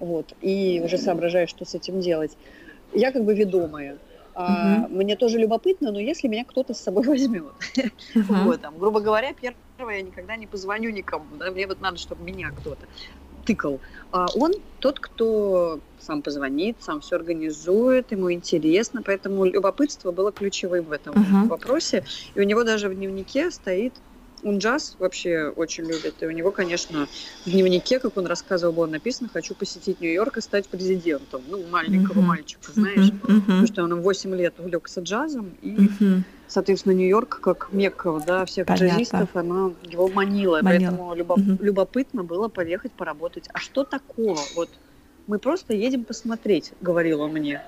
[0.00, 2.36] вот, и уже соображаешь, что с этим делать.
[2.94, 3.98] Я как бы ведомая.
[4.40, 4.94] А, угу.
[4.94, 7.42] Мне тоже любопытно, но если меня кто-то с собой возьмет,
[8.14, 8.34] угу.
[8.44, 12.22] вот, там, грубо говоря, первое, я никогда не позвоню никому, да, мне вот надо, чтобы
[12.22, 12.86] меня кто-то
[13.44, 13.80] тыкал.
[14.12, 20.84] А он тот, кто сам позвонит, сам все организует, ему интересно, поэтому любопытство было ключевым
[20.84, 21.48] в этом uh-huh.
[21.48, 22.04] вопросе.
[22.36, 23.94] И у него даже в дневнике стоит
[24.42, 26.16] он джаз вообще очень любит.
[26.20, 27.06] И у него, конечно,
[27.44, 31.42] в дневнике, как он рассказывал, было написано «Хочу посетить Нью-Йорк и стать президентом».
[31.48, 32.22] Ну, маленького uh-huh.
[32.22, 33.10] мальчика, знаешь.
[33.10, 33.40] Uh-huh.
[33.40, 35.54] Потому что он в 8 лет увлекся джазом.
[35.62, 36.22] И, uh-huh.
[36.46, 38.88] соответственно, Нью-Йорк, как Мекка да, всех Понятно.
[38.88, 40.60] джазистов, она его манила.
[40.62, 40.62] манила.
[40.62, 41.38] Поэтому любоп...
[41.38, 41.58] uh-huh.
[41.60, 43.48] любопытно было поехать поработать.
[43.52, 44.38] А что такого?
[44.54, 44.70] Вот
[45.26, 47.62] мы просто едем посмотреть, говорил он мне.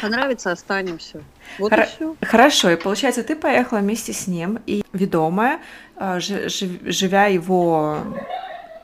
[0.00, 1.22] Понравится, останемся.
[1.58, 2.16] Вот Хор- и все.
[2.22, 5.60] Хорошо, и получается, ты поехала вместе с ним, и ведомая,
[5.96, 7.98] а, живя его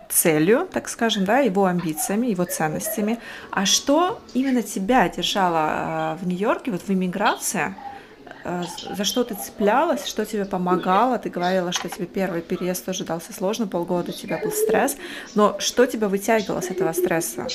[0.09, 3.19] целью, так скажем, да, его амбициями, его ценностями.
[3.51, 7.75] А что именно тебя держало а, в Нью-Йорке, вот в иммиграции?
[8.45, 8.65] А,
[8.97, 11.19] за что ты цеплялась, что тебе помогало?
[11.19, 14.97] Ты говорила, что тебе первый переезд тоже дался сложно, полгода у тебя был стресс.
[15.35, 17.47] Но что тебя вытягивало с этого стресса?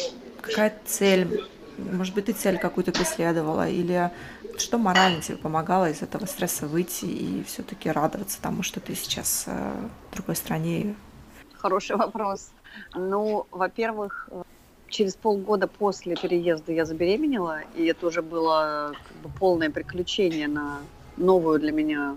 [0.41, 1.45] Какая цель
[1.77, 4.11] может быть, ты цель какую-то преследовала, или
[4.57, 9.45] что морально тебе помогало из этого стресса выйти и все-таки радоваться тому, что ты сейчас
[9.47, 9.73] э,
[10.09, 10.95] в другой стране?
[11.57, 12.51] Хороший вопрос.
[12.93, 14.29] Ну, во-первых,
[14.87, 20.79] через полгода после переезда я забеременела, и это уже было как бы, полное приключение на
[21.17, 22.15] новую для меня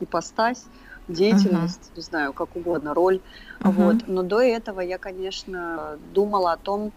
[0.00, 0.64] ипостась,
[1.08, 1.96] деятельность, uh-huh.
[1.96, 3.20] не знаю, как угодно, роль.
[3.60, 3.70] Uh-huh.
[3.70, 4.08] Вот.
[4.08, 6.92] Но до этого я, конечно, думала о том,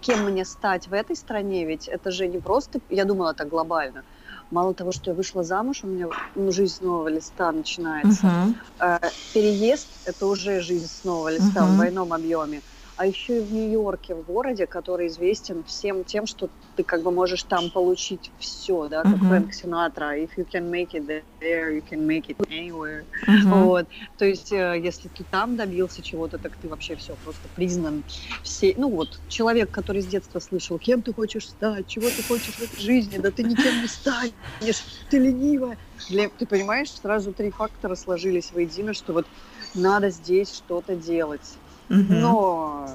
[0.00, 4.04] кем мне стать в этой стране, ведь это же не просто, я думала так глобально,
[4.50, 8.54] мало того, что я вышла замуж, у меня ну, жизнь с нового листа начинается.
[8.78, 9.12] Uh-huh.
[9.34, 11.66] Переезд– это уже жизнь с нового листа uh-huh.
[11.66, 12.62] в двойном объеме
[12.98, 17.12] а еще и в Нью-Йорке, в городе, который известен всем тем, что ты как бы
[17.12, 19.28] можешь там получить все, да, как uh-huh.
[19.28, 21.06] Фрэнк Синатра, if you can make it
[21.40, 23.04] there, you can make it anywhere.
[23.24, 23.64] Uh-huh.
[23.64, 23.86] Вот.
[24.18, 28.02] То есть, э, если ты там добился чего-то, так ты вообще все просто признан.
[28.42, 32.54] Все, ну вот, человек, который с детства слышал, кем ты хочешь стать, чего ты хочешь
[32.54, 35.78] в этой жизни, да ты никем не станешь, ты ленивая.
[36.08, 39.26] Для, ты понимаешь, сразу три фактора сложились воедино, что вот
[39.74, 41.58] надо здесь что-то делать.
[41.88, 42.86] Но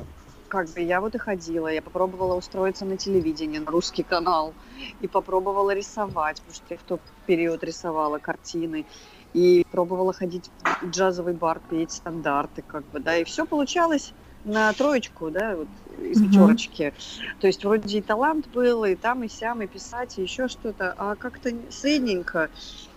[0.48, 4.54] как бы я вот и ходила, я попробовала устроиться на телевидении, на русский канал,
[5.02, 8.86] и попробовала рисовать, потому что я в тот период рисовала картины,
[9.34, 10.52] и пробовала ходить
[10.82, 15.68] в джазовый бар, петь стандарты, как бы, да, и все получалось на троечку, да, вот,
[15.98, 16.94] из пятерочки.
[17.40, 20.94] То есть вроде и талант был, и там, и сям, и писать, и еще что-то,
[20.98, 22.50] а как-то средненько.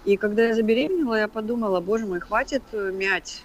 [0.05, 3.45] И когда я забеременела, я подумала, боже мой, хватит э, мять,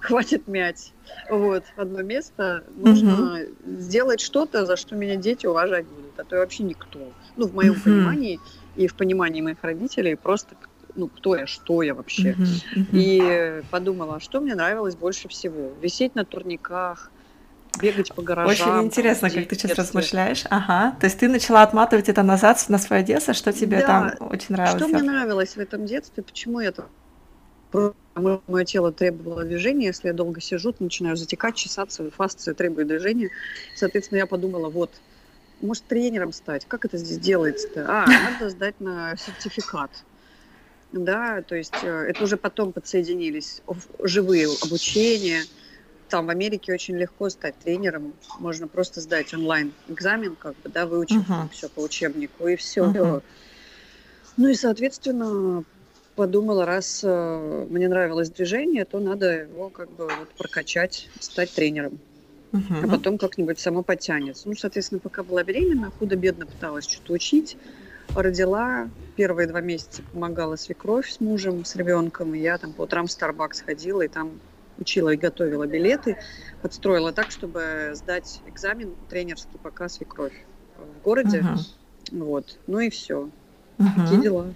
[0.00, 0.92] хватит мять.
[1.28, 2.64] Вот, одно место.
[2.76, 6.98] Нужно сделать что-то, за что меня дети уважать будут, а то я вообще никто.
[7.36, 7.82] Ну, в моем Мгм.
[7.82, 8.40] понимании
[8.76, 10.54] и в понимании моих родителей просто,
[10.94, 12.34] ну, кто я, что я вообще.
[12.36, 12.88] Мгм.
[12.92, 15.72] И подумала, а что мне нравилось больше всего?
[15.80, 17.10] Висеть на турниках,
[17.80, 18.78] бегать по гаражам.
[18.78, 19.84] Очень интересно, там, как ты сейчас детстве.
[19.84, 20.44] размышляешь.
[20.50, 20.96] Ага.
[21.00, 24.16] То есть ты начала отматывать это назад на свое детство, что тебе Да.
[24.18, 24.80] там очень нравилось.
[24.82, 26.22] Что мне нравилось в этом детстве?
[26.22, 26.88] Почему я так...
[27.72, 33.30] Мое тело требовало движения, если я долго сижу, то начинаю затекать, чесаться, фасция требует движения.
[33.74, 35.00] Соответственно, я подумала, вот,
[35.60, 36.66] может, тренером стать?
[36.66, 37.86] Как это здесь делается-то?
[37.88, 39.90] А, надо сдать на сертификат.
[40.92, 43.62] Да, то есть э, это уже потом подсоединились
[44.02, 45.44] живые обучения.
[46.08, 48.14] Там в Америке очень легко стать тренером.
[48.40, 51.48] Можно просто сдать онлайн экзамен, как бы, да, выучив Мгм.
[51.50, 52.86] все по учебнику, и все.
[52.86, 53.22] Мгм.
[54.36, 55.64] Ну и, соответственно,
[56.20, 61.98] подумала, раз э, мне нравилось движение, то надо его как бы вот прокачать, стать тренером.
[62.52, 62.90] А Мгм.
[62.90, 64.46] потом как-нибудь само подтянется.
[64.46, 67.56] Ну, соответственно, пока была беременна, худо-бедно пыталась что-то учить.
[68.14, 72.34] Родила, первые два месяца помогала свекровь с мужем, с ребенком.
[72.34, 74.40] И я там по утрам в Starbucks ходила и там
[74.76, 76.18] учила и готовила билеты.
[76.60, 80.34] Подстроила так, чтобы сдать экзамен тренерский, пока свекровь
[80.76, 81.40] в городе.
[81.40, 81.64] Мгм.
[82.12, 82.58] Вот.
[82.66, 83.30] Ну и все.
[83.80, 83.94] Мгм.
[84.04, 84.46] Такие дела.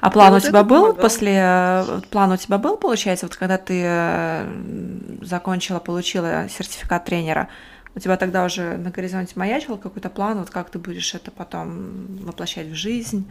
[0.00, 1.02] А план у вот тебя был помогало.
[1.02, 1.32] после...
[1.36, 7.48] э, План у тебя был, получается, вот когда ты э, закончила, получила сертификат тренера,
[7.94, 12.18] у тебя тогда уже на горизонте маячил какой-то план, вот как ты будешь это потом
[12.24, 13.30] воплощать в жизнь?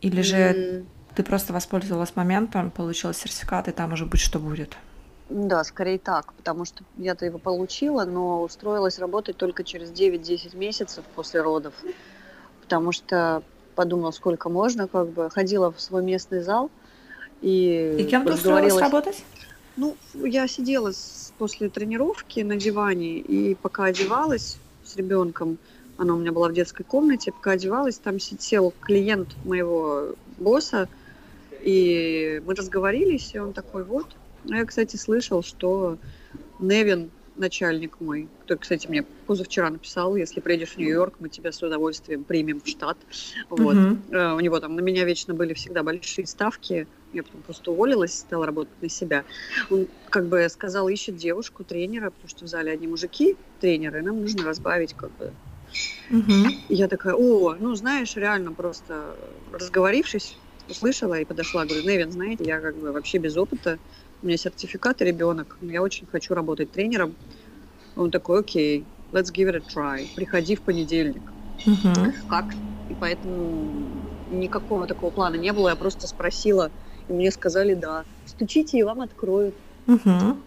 [0.00, 4.78] Или же М, ты просто воспользовалась моментом, получила сертификат, и там уже будь что будет?
[5.28, 11.04] Да, скорее так, потому что я-то его получила, но устроилась работать только через 9-10 месяцев
[11.14, 11.74] после родов,
[12.62, 13.42] потому что
[13.78, 16.68] подумала, сколько можно, как бы ходила в свой местный зал
[17.40, 19.22] и, И кем ты устроилась работать?
[19.76, 25.58] Ну, я сидела с- после тренировки на диване, и пока одевалась с ребенком,
[25.96, 30.88] она у меня была в детской комнате, пока одевалась, там сидел клиент моего босса,
[31.64, 34.06] и мы разговорились, и он такой, вот.
[34.50, 35.98] А я, кстати, слышал, что
[36.58, 41.62] Невин, начальник мой, который, кстати, мне позавчера написал, если приедешь в Нью-Йорк, мы тебя с
[41.62, 42.98] удовольствием примем в штат.
[43.48, 43.76] Вот.
[44.10, 46.86] Э, У него там на меня вечно были всегда большие ставки.
[47.12, 49.24] Я потом просто уволилась, стала работать на себя.
[49.70, 54.02] Он как бы сказал, ищет девушку, тренера, потому что в зале одни мужики, тренеры, и
[54.02, 55.32] нам нужно разбавить как бы.
[56.68, 59.16] И я такая, о, ну знаешь, реально просто
[59.52, 60.36] разговорившись,
[60.68, 63.78] услышала и подошла, говорю, Невин, знаете, я как бы вообще без опыта,
[64.22, 67.16] у меня сертификат и ребенок, но я очень хочу работать тренером.
[67.96, 71.32] Он такой, окей, let's give it a try, приходи в понедельник
[71.66, 72.12] Мгм.
[72.28, 72.54] как.
[72.88, 75.68] И поэтому никакого такого плана не было.
[75.68, 76.72] Я просто спросила,
[77.06, 78.06] и мне сказали да.
[78.24, 79.56] Стучите, и вам откроют.
[79.86, 80.42] Мгм.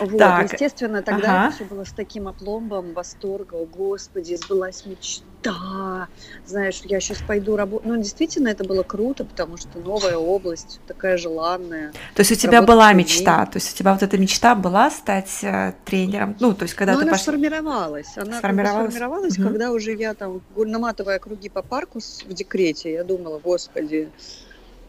[0.00, 0.18] Вот.
[0.18, 1.46] Так, Естественно, тогда ага.
[1.48, 3.64] это все было с таким опломбом, восторга.
[3.66, 6.08] Господи, сбылась мечта.
[6.46, 7.86] Знаешь, я сейчас пойду работать.
[7.86, 11.92] Ну, действительно, это было круто, потому что новая область, такая желанная.
[12.14, 15.38] То есть у тебя была мечта, то есть у тебя вот эта мечта была стать
[15.42, 17.24] э, тренером, ну, то есть когда Но ты она пошла...
[17.32, 18.16] сформировалась.
[18.16, 18.90] Она Сформировалась?
[18.94, 19.48] сформировалась, Мгм.
[19.48, 24.08] когда уже я там наматывая круги по парку в декрете, я думала, господи,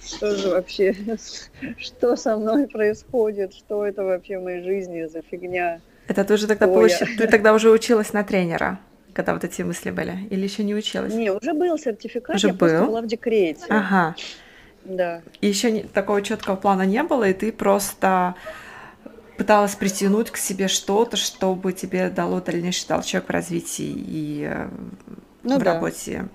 [0.03, 0.95] что же вообще,
[1.77, 5.81] что со мной происходит, что это вообще в моей жизни за фигня.
[6.07, 8.79] Это ты уже тогда Ой, получи- ты тогда уже училась на тренера,
[9.13, 11.13] когда вот эти мысли были, или еще не училась?
[11.13, 12.87] Не, уже был сертификат, Уже я просто был?
[12.87, 13.65] была в декрете.
[13.69, 14.15] Ага.
[14.85, 15.21] Да.
[15.41, 18.35] И еще такого четкого плана не было, и ты просто
[19.37, 24.67] пыталась притянуть к себе что-то, чтобы тебе дало дальнейший толчок в развитии и э,
[25.43, 25.73] Ну в да.
[25.75, 26.27] работе.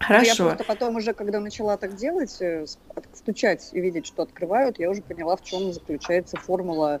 [0.00, 0.44] Ну, Хорошо.
[0.44, 2.66] Я просто потом уже, когда начала так делать, э,
[3.12, 7.00] стучать и видеть, что открывают, я уже поняла, в чем заключается формула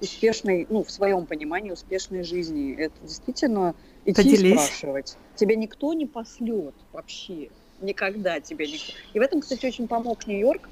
[0.00, 2.74] успешной, ну, в своем понимании, успешной жизни.
[2.76, 3.74] Это действительно
[4.04, 4.60] идти Поделись.
[4.60, 5.16] спрашивать.
[5.36, 7.50] Тебе никто не послет вообще.
[7.80, 8.92] Никогда тебе никто.
[9.12, 10.68] И в этом, кстати, очень помог Нью-Йорк,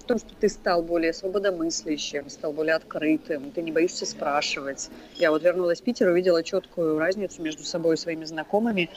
[0.00, 4.90] в том, что ты стал более свободомыслящим, стал более открытым, ты не боишься спрашивать.
[5.16, 8.90] Я вот вернулась в Питер, увидела четкую разницу между собой и своими знакомыми,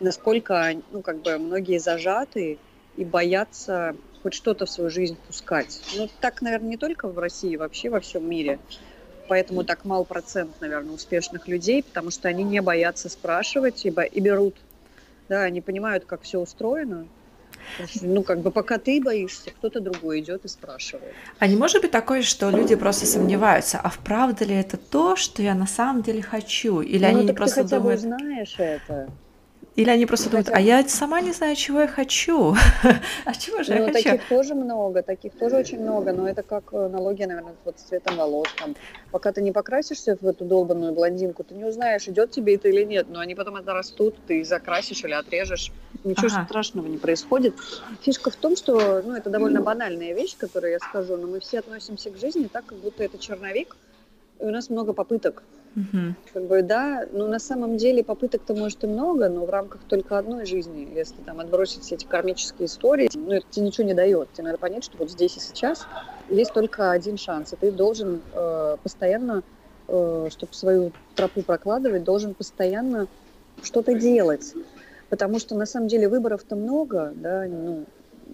[0.00, 2.58] насколько, ну, как бы многие зажаты
[2.96, 5.80] и боятся хоть что-то в свою жизнь пускать.
[5.96, 8.58] Ну, так, наверное, не только в России, вообще во всем мире.
[9.28, 14.02] Поэтому так мал процент, наверное, успешных людей, потому что они не боятся спрашивать и, бо-
[14.04, 14.56] и берут.
[15.28, 17.06] Да, они понимают, как все устроено.
[18.02, 21.14] Ну, как бы пока ты боишься, кто-то другой идет и спрашивает.
[21.38, 25.42] А не может быть такое, что люди просто сомневаются, а вправду ли это то, что
[25.42, 26.80] я на самом деле хочу?
[26.80, 28.00] Или ну, они так просто ты хотя думают...
[28.00, 29.08] бы знаешь это.
[29.76, 32.54] Или они просто думают, а я сама не знаю, чего я хочу.
[33.26, 34.04] А чего же я Ну, хочу?
[34.04, 37.82] таких тоже много, таких тоже очень много, но это как э, аналогия, наверное, вот с
[37.82, 38.46] цветом волос.
[38.58, 38.74] Там.
[39.10, 42.84] Пока ты не покрасишься в эту долбанную блондинку, ты не узнаешь, идет тебе это или
[42.84, 45.72] нет, но они потом это растут, ты закрасишь или отрежешь.
[46.04, 46.44] Ничего Ага.
[46.46, 47.54] страшного не происходит.
[48.00, 51.58] Фишка в том, что, ну, это довольно банальная вещь, которую я скажу, но мы все
[51.58, 53.76] относимся к жизни так, как будто это черновик,
[54.40, 55.42] и у нас много попыток.
[55.76, 56.16] Мгм.
[56.32, 60.18] Как бы, да, ну на самом деле попыток-то может и много, но в рамках только
[60.18, 60.90] одной жизни.
[60.94, 64.32] Если там отбросить все эти кармические истории, ну это тебе ничего не дает.
[64.32, 65.86] Тебе надо понять, что вот здесь и сейчас
[66.28, 69.44] есть только один шанс, и ты должен э, постоянно,
[69.88, 73.06] э, чтобы свою тропу прокладывать, должен постоянно
[73.62, 74.54] что-то делать.
[75.10, 77.86] Потому что на самом деле выборов-то много, да, ну,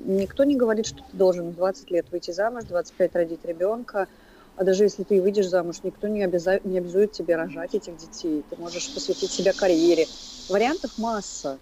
[0.06, 4.08] никто не говорит, что ты должен в 20 лет выйти замуж, в 25 родить ребенка,
[4.56, 6.60] а даже если ты выйдешь замуж, никто не, обяза...
[6.64, 8.44] не обязует тебе рожать этих детей.
[8.48, 10.06] Ты можешь посвятить себя карьере.
[10.48, 11.58] Вариантов масса.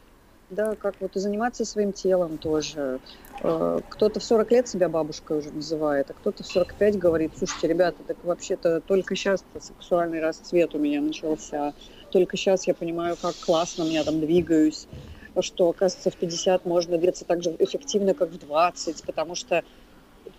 [0.51, 2.99] Да, как вот и заниматься своим телом тоже.
[3.43, 7.69] Э, Кто-то в 40 лет себя бабушкой уже называет, а кто-то в 45 говорит, слушайте,
[7.69, 11.73] ребята, так вообще-то только сейчас сексуальный расцвет у меня начался.
[12.11, 14.89] Только сейчас я понимаю, как классно я там двигаюсь
[15.41, 19.63] что, оказывается, в 50 можно двигаться так же эффективно, как в 20, потому что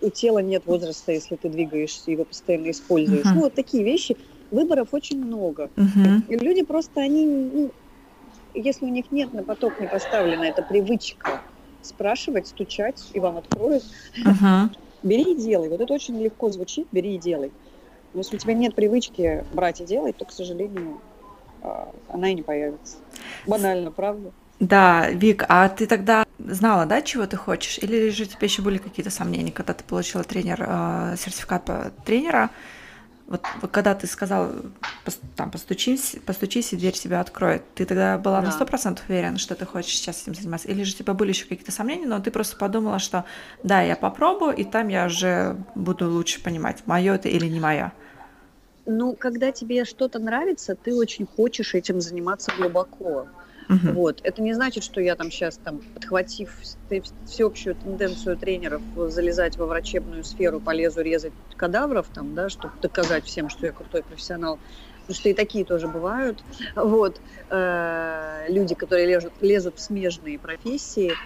[0.02, 3.24] у тела нет возраста, если ты двигаешься, его постоянно используешь.
[3.24, 3.34] Мгм.
[3.36, 4.16] Ну, вот такие вещи.
[4.50, 5.70] Выборов очень много.
[5.76, 6.24] Мгм.
[6.28, 7.70] И люди просто, они, ну,
[8.52, 11.40] если у них нет на поток не поставлена эта привычка
[11.80, 13.84] спрашивать, стучать, и вам откроют,
[14.16, 14.72] Мгм.
[15.02, 15.68] бери и делай.
[15.68, 17.50] Вот это очень легко звучит, бери и делай.
[18.12, 20.98] Но если у тебя нет привычки брать и делать, то, к сожалению,
[21.62, 22.98] а, она и не появится.
[23.46, 24.32] Банально, правда?
[24.62, 27.78] Да, Вик, а ты тогда знала, да, чего ты хочешь?
[27.78, 31.92] Или же у тебя еще были какие-то сомнения, когда ты получила тренер, э, сертификат по-
[32.06, 32.48] тренера?
[33.26, 33.40] Вот
[33.72, 34.52] когда ты сказал,
[35.36, 38.52] там, постучись, постучись, и дверь тебя откроет, ты тогда была на Да.
[38.52, 40.68] сто процентов уверена, что ты хочешь сейчас этим заниматься?
[40.68, 43.24] Или же у тебя были еще какие-то сомнения, но ты просто подумала, что
[43.64, 47.92] да, я попробую, и там я уже буду лучше понимать, мое это или не мое?
[48.86, 53.26] Ну, когда тебе что-то нравится, ты очень хочешь этим заниматься глубоко.
[53.72, 53.94] Мгм.
[53.94, 54.20] Вот.
[54.22, 59.66] Это не значит, что я там сейчас, там, подхватив вс- всеобщую тенденцию тренеров залезать во
[59.66, 64.60] врачебную сферу, полезу резать кадавров, там, да, чтобы доказать всем, что я крутой профессионал.
[65.02, 66.44] Потому что и такие тоже бывают.
[66.76, 67.22] Вот.
[67.50, 71.18] Э, Люди, которые лезут, лезут в смежные профессии,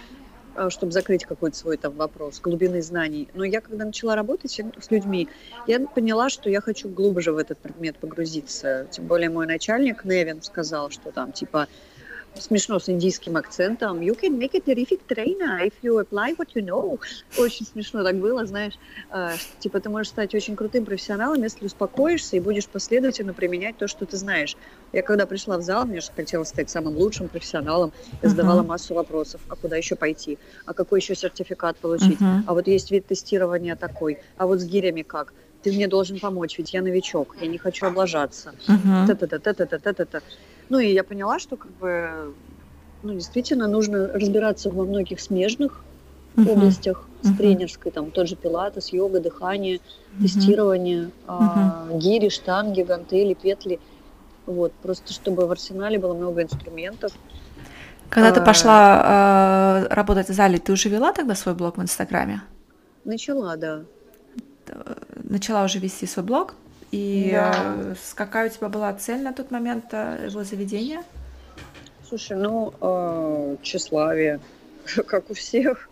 [0.69, 3.29] чтобы закрыть какой-то свой там вопрос глубины знаний.
[3.33, 5.29] Но я, когда начала работать с людьми,
[5.65, 8.87] я поняла, что я хочу глубже в этот предмет погрузиться.
[8.89, 11.67] Тем более мой начальник Невин сказал, что там типа
[12.35, 13.99] смешно с индийским акцентом.
[13.99, 16.99] You can make a terrific trainer if you apply what you know.
[17.35, 18.73] Очень смешно так было, знаешь.
[19.09, 23.87] Э, типа ты можешь стать очень крутым профессионалом, если успокоишься и будешь последовательно применять то,
[23.87, 24.55] что ты знаешь.
[24.91, 27.91] Я когда пришла в зал, мне же хотелось стать самым лучшим профессионалом.
[28.21, 28.67] Я задавала Мгм.
[28.67, 29.41] массу вопросов.
[29.47, 30.37] А куда еще пойти?
[30.65, 32.19] А какой еще сертификат получить?
[32.21, 32.43] Мгм.
[32.45, 34.19] А вот есть вид тестирования такой.
[34.37, 35.33] А вот с гирями как?
[35.63, 38.53] Ты мне должен помочь, ведь я новичок, я не хочу облажаться.
[38.67, 39.07] Мгм.
[39.07, 40.21] Та-та-та-та-та-та-та-та.
[40.69, 42.33] Ну и я поняла, что как бы
[43.03, 45.83] ну, действительно нужно разбираться во многих смежных
[46.35, 46.51] Мгм.
[46.51, 47.37] областях с Мгм.
[47.37, 49.79] тренерской, там тот же пилатес, йога, дыхание,
[50.13, 50.21] Мгм.
[50.21, 53.79] тестирование, а, гири, штанги, гантели, петли.
[54.45, 57.11] Вот, просто чтобы в арсенале было много инструментов.
[58.09, 61.81] Когда ты А, пошла э, работать в зале, ты уже вела тогда свой блог в
[61.81, 62.41] Инстаграме?
[63.03, 63.81] Начала, да.
[64.69, 66.55] Э, Начала уже вести свой блог.
[66.91, 67.75] И Да.
[67.77, 71.03] э, какая у тебя была цель на тот момент э, его заведения?
[72.07, 74.39] Слушай, ну, э, тщеславие,
[75.07, 75.89] как у всех,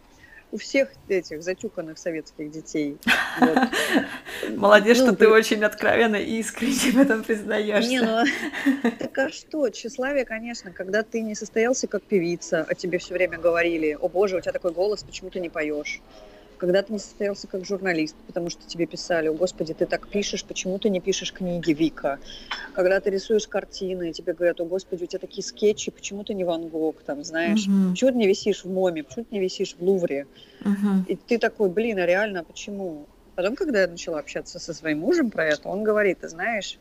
[0.53, 2.97] у всех этих затюканных советских детей.
[3.41, 3.57] Вот.
[4.55, 7.89] Молодец, Ну, что ты при- очень откровенно и искренне в этом признаешься.
[7.89, 8.23] Не, ну,
[8.99, 13.37] так а что, тщеславие, конечно, когда ты не состоялся как певица, а тебе все время
[13.37, 15.99] говорили, о боже, у тебя такой голос, почему ты не поешь?
[16.57, 20.45] Когда ты не состоялся как журналист, потому что тебе писали, о господи, ты так пишешь,
[20.45, 22.19] почему ты не пишешь книги, Вика?
[22.73, 26.43] Когда ты рисуешь картины, тебе говорят, о господи, у тебя такие скетчи, почему ты не
[26.45, 27.67] Ван Гог, там, знаешь?
[27.67, 27.91] Мгм.
[27.91, 30.27] Почему ты не висишь в МОМе, почему ты не висишь в Лувре?
[30.61, 31.05] Мгм.
[31.07, 33.05] И ты такой, блин, а реально, почему?
[33.35, 36.79] Потом, когда я начала общаться со своим мужем про это, он говорит, ты знаешь,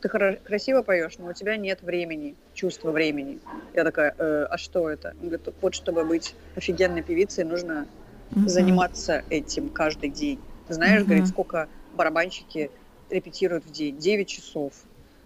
[0.00, 3.40] ты хоро- красиво поешь, но у тебя нет времени, чувства времени.
[3.74, 5.14] Я такая, «Э, а что это?
[5.20, 7.86] Он говорит, вот чтобы быть офигенной певицей, нужно
[8.30, 8.48] Мгм.
[8.48, 10.40] заниматься этим каждый день.
[10.66, 11.06] Ты знаешь, Мгм.
[11.08, 12.70] говорит, сколько барабанщики
[13.10, 13.98] репетируют в день?
[13.98, 14.72] 9 часов,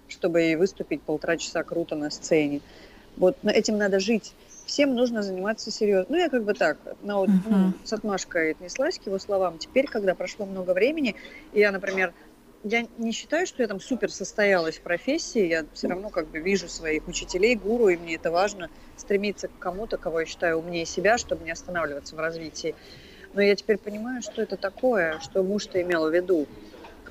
[0.08, 2.60] чтобы выступить полтора часа круто на сцене.
[3.16, 4.34] Вот но этим надо жить.
[4.66, 6.14] всем нужно заниматься серьезно.
[6.14, 7.28] Ну, я как бы так, на, uh-huh.
[7.44, 9.58] ну, с отмашкой отнеслась к его словам.
[9.58, 11.16] Теперь, когда прошло много времени,
[11.52, 12.14] и я, например,
[12.62, 16.40] я не считаю, что я там супер состоялась в профессии, я все равно как бы
[16.40, 20.84] вижу своих учителей, гуру, и мне это важно стремиться к кому-то, кого я считаю умнее
[20.84, 22.74] себя, чтобы не останавливаться в развитии.
[23.32, 26.46] Но я теперь понимаю, что это такое, что муж-то имел в виду.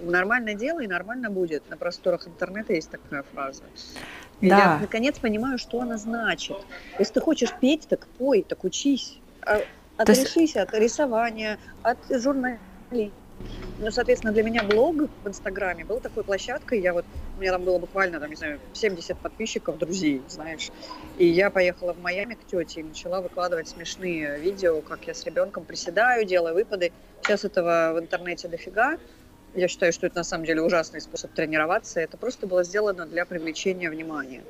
[0.02, 1.68] Нормально дело и нормально будет.
[1.70, 3.64] На просторах интернета есть такая фраза.
[4.42, 4.58] И да.
[4.58, 6.58] я наконец понимаю, что она значит.
[7.00, 9.20] Если ты хочешь петь, так пой, так учись.
[9.42, 9.62] А
[9.98, 10.58] отрешись есть...
[10.58, 13.12] от рисования, от журналистики
[13.80, 16.82] ну, соответственно, для меня блог в Инстаграме был такой площадкой.
[16.82, 17.06] Я вот,
[17.38, 20.70] у меня там было буквально, там, не знаю, 70 подписчиков, друзей, знаешь.
[21.18, 25.26] И я поехала в Майами к тете и начала выкладывать смешные видео, как я с
[25.26, 26.92] ребенком приседаю, делаю выпады.
[27.22, 28.98] Сейчас этого в интернете дофига.
[29.56, 32.02] Я считаю, что это на самом деле ужасный способ тренироваться.
[32.02, 34.44] Это просто было сделано для привлечения внимания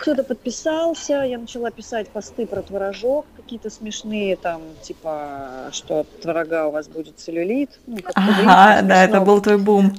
[0.00, 6.66] кто-то подписался, я начала писать посты про творожок, какие-то смешные, там, типа, что от творога
[6.66, 7.78] у вас будет целлюлит.
[7.86, 9.92] Ну, ага, да, это был твой бум.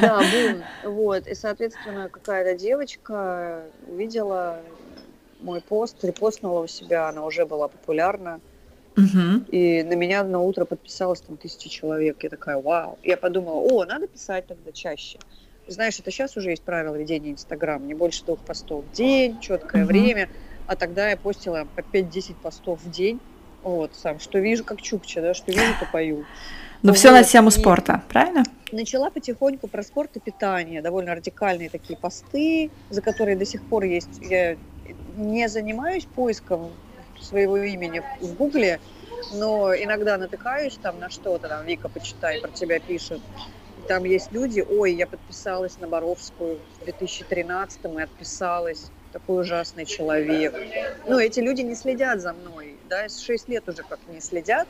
[0.00, 0.62] Да, бум.
[0.92, 4.56] Вот, и, соответственно, какая-то девочка увидела
[5.40, 8.40] мой пост, репостнула у себя, она уже была популярна.
[8.96, 9.44] Угу.
[9.52, 12.22] И на меня на утро подписалось там тысяча человек.
[12.24, 12.98] Я такая, вау.
[13.04, 15.18] Я подумала, о, надо писать тогда чаще.
[15.68, 19.84] Знаешь, это сейчас уже есть правило ведения Инстаграм, не больше двух постов в день, четкое
[19.84, 19.88] угу.
[19.88, 20.28] время.
[20.66, 23.20] А тогда я постила по 5-10 постов в день.
[23.62, 26.24] Вот, сам, что вижу, как чукча, да, что вижу, то пою.
[26.82, 27.18] Но ну, все вот.
[27.18, 28.44] на тему спорта, правильно?
[28.72, 33.84] Начала потихоньку про спорт и питание, довольно радикальные такие посты, за которые до сих пор
[33.84, 34.20] есть.
[34.22, 34.56] Я
[35.16, 36.70] не занимаюсь поиском
[37.20, 38.80] своего имени в Гугле,
[39.34, 43.20] но иногда натыкаюсь там на что-то, там, Вика, почитай, про тебя пишет.
[43.88, 48.90] Там есть люди, ой, я подписалась на Боровскую в 2013 и отписалась.
[49.12, 50.54] Такой ужасный человек.
[51.06, 54.68] Ну, эти люди не следят за мной, да, 6 лет уже как не следят,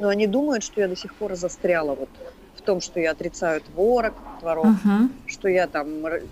[0.00, 2.08] но они думают, что я до сих пор застряла вот
[2.56, 5.08] в том, что я отрицаю творог, творог, uh-huh.
[5.26, 5.86] что я там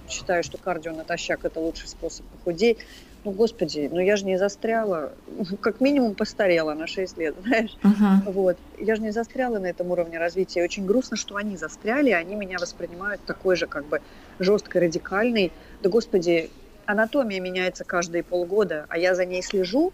[0.09, 2.79] считаю, что кардио натощак это лучший способ похудеть
[3.27, 5.13] ну, господи, ну я же не застряла,
[5.61, 7.77] как минимум постарела на 6 лет, знаешь.
[7.83, 8.33] Uh-huh.
[8.33, 8.57] Вот.
[8.79, 10.61] Я же не застряла на этом уровне развития.
[10.61, 14.01] И очень грустно, что они застряли, они меня воспринимают такой же, как бы,
[14.39, 15.53] жесткой, радикальной.
[15.83, 16.51] Да, господи,
[16.87, 19.93] анатомия меняется каждые полгода, а я за ней слежу,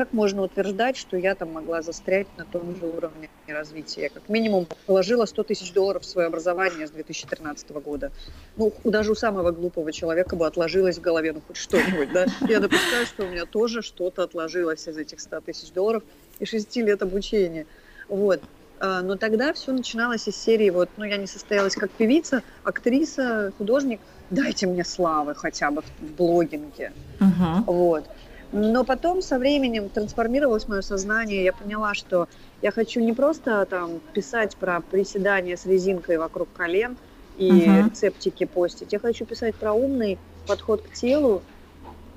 [0.00, 4.04] как можно утверждать, что я там могла застрять на том же уровне развития?
[4.04, 8.10] Я как минимум положила 100 тысяч долларов в свое образование с 2013 года.
[8.56, 12.24] Ну, даже у самого глупого человека бы отложилось в голове, ну, хоть что-нибудь, да?
[12.48, 16.02] Я допускаю, что у меня тоже что-то отложилось из этих 100 тысяч долларов
[16.38, 17.66] и 6 лет обучения.
[18.08, 18.40] Вот.
[18.78, 23.52] А, но тогда все начиналось из серии, вот, ну, я не состоялась как певица, актриса,
[23.58, 26.94] художник, дайте мне славы хотя бы в блогинге.
[27.18, 27.64] Uh-huh.
[27.66, 28.06] Вот.
[28.52, 32.28] Но потом со временем трансформировалось мое сознание, я поняла, что
[32.62, 36.96] я хочу не просто там писать про приседания с резинкой вокруг колен
[37.38, 37.86] и uh-huh.
[37.86, 41.42] рецептики постить, я хочу писать про умный подход к телу,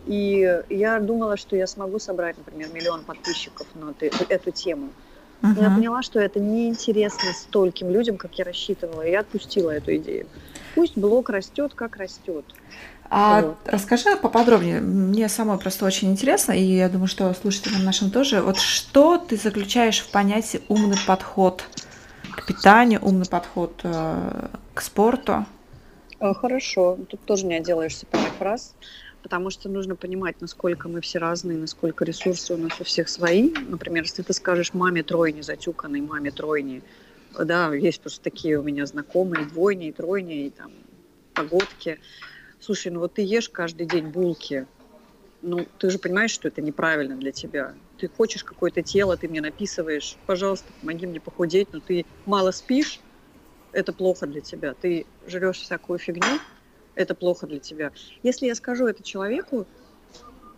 [0.08, 3.94] и я думала, что я смогу собрать, например, миллион подписчиков на
[4.28, 4.90] эту тему.
[5.42, 5.62] Но uh-huh.
[5.62, 10.26] я поняла, что это неинтересно стольким людям, как я рассчитывала, и я отпустила эту идею.
[10.74, 12.46] Пусть блог растет, как растет.
[13.16, 14.82] А расскажи поподробнее.
[14.82, 18.42] Мне самое просто очень интересно, и я думаю, что слушателям нашим тоже.
[18.42, 21.64] Вот что ты заключаешь в понятии умный подход
[22.32, 25.46] к питанию, умный подход э, к спорту?
[26.18, 26.98] А, хорошо.
[27.08, 28.74] Тут тоже не отделаешься прямых фраз,
[29.22, 33.52] потому что нужно понимать, насколько мы все разные, насколько ресурсы у нас у всех свои.
[33.68, 36.82] Например, если ты скажешь маме тройни, затюканной маме тройни,
[37.40, 40.72] да, есть просто такие у меня знакомые, двойни, тройни, и там
[41.36, 42.00] погодки–
[42.64, 44.68] слушай, ну вот ты ешь каждый день булки,
[45.42, 47.78] ну ты же понимаешь, что это неправильно для тебя.
[47.98, 53.04] Ты хочешь какое-то тело, ты мне написываешь, пожалуйста, помоги мне похудеть, но ты мало спишь,
[53.72, 54.76] это плохо для тебя.
[54.76, 56.44] Ты жрешь всякую фигню,
[56.96, 57.94] это плохо для тебя.
[58.24, 59.70] Если я скажу это человеку,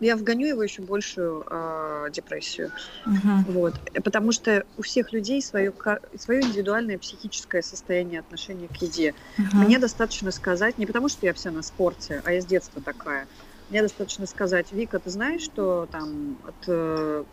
[0.00, 2.72] я вгоню его еще большую э, депрессию.
[3.06, 3.44] Uh-huh.
[3.46, 3.74] Вот.
[4.04, 5.72] Потому что у всех людей свое,
[6.16, 9.14] свое индивидуальное психическое состояние отношения к еде.
[9.38, 9.64] Uh-huh.
[9.64, 13.28] Мне достаточно сказать, не потому что я вся на спорте, а я с детства такая.
[13.68, 17.24] Мне достаточно сказать, Вика, ты знаешь, что там от э,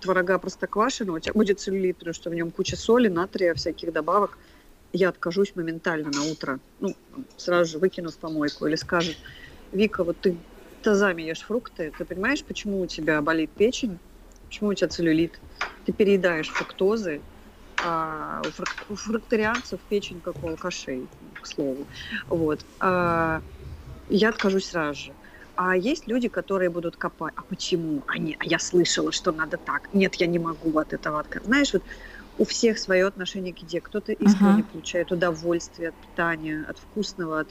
[0.00, 4.38] творога простоквашино у тебя будет целлюлит, потому что в нем куча соли, натрия, всяких добавок.
[4.92, 6.60] Я откажусь моментально на утро.
[6.78, 6.96] Ну,
[7.36, 8.66] сразу же выкину в помойку.
[8.66, 9.16] Или скажет,
[9.70, 10.38] Вика, вот ты
[10.86, 13.98] тазами ешь фрукты, ты понимаешь, почему у тебя болит печень,
[14.46, 15.40] почему у тебя целлюлит?
[15.84, 17.20] Ты переедаешь фруктозы,
[17.84, 21.08] а у, фрук, у фрукторианцев печень как у алкашей,
[21.42, 21.86] к слову.
[22.28, 22.64] Вот.
[22.78, 23.42] А,
[24.08, 25.12] я откажусь сразу же.
[25.56, 27.32] А есть люди, которые будут копать.
[27.34, 28.04] А почему?
[28.06, 29.92] А, не, а я слышала, что надо так.
[29.92, 31.48] Нет, я не могу от этого отказаться.
[31.48, 31.82] Знаешь, вот
[32.38, 33.80] у всех свое отношение к еде.
[33.80, 34.70] Кто-то искренне uh-huh.
[34.70, 37.48] получает удовольствие от питания, от вкусного, от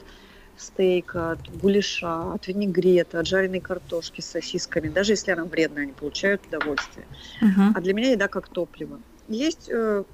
[0.56, 4.88] стейка, от гуляша, от винегрета, от жареной картошки с сосисками.
[4.88, 7.06] Даже если она вредная, они получают удовольствие.
[7.42, 7.72] Uh-huh.
[7.74, 9.00] А для меня еда как топливо.
[9.28, 10.04] Есть э,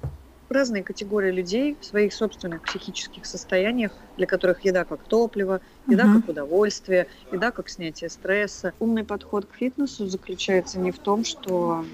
[0.49, 6.21] разные категории людей в своих собственных психических состояниях, для которых еда как топливо, еда uh-huh.
[6.21, 8.73] как удовольствие, еда как снятие стресса.
[8.79, 11.85] Умный подход к фитнесу заключается не в том, что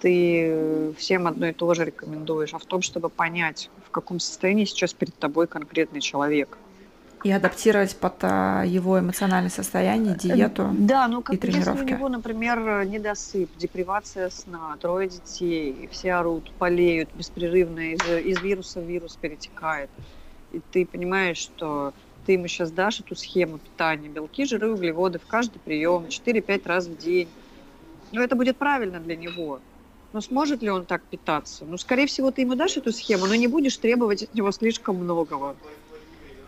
[0.00, 4.64] ты всем одно и то же рекомендуешь, а в том, чтобы понять, в каком состоянии
[4.64, 6.56] сейчас перед тобой конкретный человек
[7.24, 11.80] и адаптировать под а, его эмоциональное состояние, диету да, ну как и тренировки.
[11.80, 18.40] Если у него, например, недосып, депривация сна, трое детей, все орут, болеют беспрерывно, из, из
[18.40, 19.90] вируса в вирус перетекает,
[20.52, 21.92] и ты понимаешь, что
[22.26, 26.86] ты ему сейчас дашь эту схему питания, белки, жиры, углеводы в каждый прием, 4-5 раз
[26.86, 27.28] в день,
[28.12, 29.60] ну это будет правильно для него.
[30.12, 31.64] Но сможет ли он так питаться?
[31.64, 34.96] Ну, скорее всего, ты ему дашь эту схему, но не будешь требовать от него слишком
[34.96, 35.54] многого.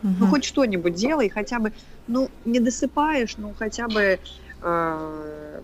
[0.02, 0.12] Угу.
[0.20, 1.72] Ну, хоть что-нибудь делай, хотя бы,
[2.08, 4.18] ну, не досыпаешь, ну, хотя бы,
[4.62, 5.60] э,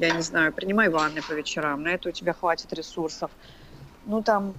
[0.00, 3.30] я не знаю, принимай ванны по вечерам, на это у тебя хватит ресурсов.
[4.06, 4.54] Ну, там,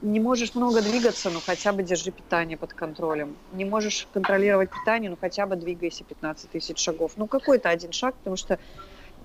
[0.00, 3.36] не можешь много двигаться, ну, хотя бы держи питание под контролем.
[3.52, 7.12] Не можешь контролировать питание, ну, хотя бы двигайся 15 тысяч шагов.
[7.16, 8.58] Ну, какой-то один шаг, потому что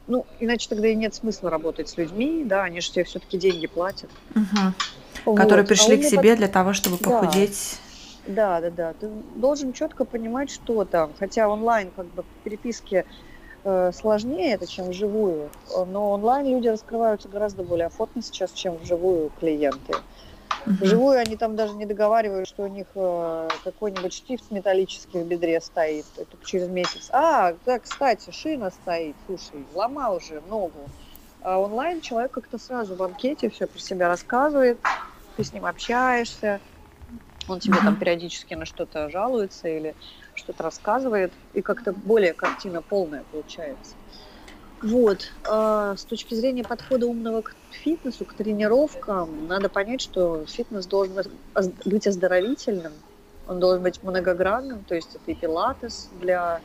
[0.08, 3.68] ну, иначе тогда и нет смысла работать с людьми, да, они же тебе все-таки деньги
[3.68, 4.10] платят.
[4.36, 4.74] Угу.
[5.26, 5.38] Вот.
[5.38, 6.40] Которые пришли а к себе под...
[6.40, 7.80] для того, чтобы похудеть.
[7.80, 7.93] Да,
[8.62, 8.94] да, да.
[8.94, 11.12] Ты должен четко понимать, что там.
[11.20, 13.06] Хотя онлайн как бы переписки
[13.64, 15.50] э, сложнее это, чем вживую.
[15.88, 19.94] Но онлайн люди раскрываются гораздо более охотно сейчас, чем вживую клиенты.
[20.66, 25.60] Вживую они там даже не договаривают, что у них э, какой-нибудь штифт металлический в бедре
[25.60, 26.06] стоит.
[26.16, 27.10] Это через месяц.
[27.12, 29.16] А, да, кстати, шина стоит.
[29.26, 30.90] Слушай, ломал уже ногу.
[31.42, 34.80] А онлайн человек как-то сразу в анкете все про себя рассказывает.
[35.36, 36.62] Ты с ним общаешься
[37.48, 39.96] он тебе там периодически на что-то жалуется или
[40.36, 43.96] что-то рассказывает, и как-то более картина полная получается.
[44.82, 45.32] Вот.
[45.50, 51.16] А с точки зрения подхода умного к фитнесу, к тренировкам, надо понять, что фитнес должен
[51.86, 52.94] быть оздоровительным,
[53.46, 56.62] он должен быть многогранным, то есть это и пилатес для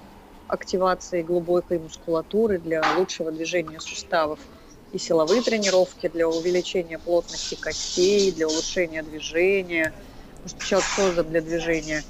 [0.48, 4.40] активации глубокой мускулатуры, для лучшего движения суставов,
[4.90, 9.92] и силовые тренировки для увеличения плотности костей, для улучшения движения–
[10.48, 12.02] что человек создан для движения.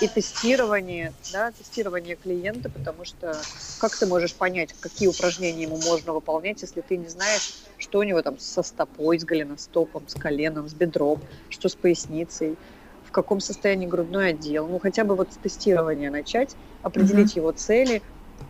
[0.00, 3.36] И тестирование, да, тестирование клиента, потому что
[3.80, 8.04] как ты можешь понять, какие упражнения ему можно выполнять, если ты не знаешь, что у
[8.04, 12.56] него там со стопой, с голеностопом, с коленом, с бедром, что с поясницей,
[13.04, 14.68] в каком состоянии грудной отдел.
[14.68, 17.38] Ну, хотя бы вот с тестирования начать, определить mm-hmm.
[17.38, 18.02] его цели,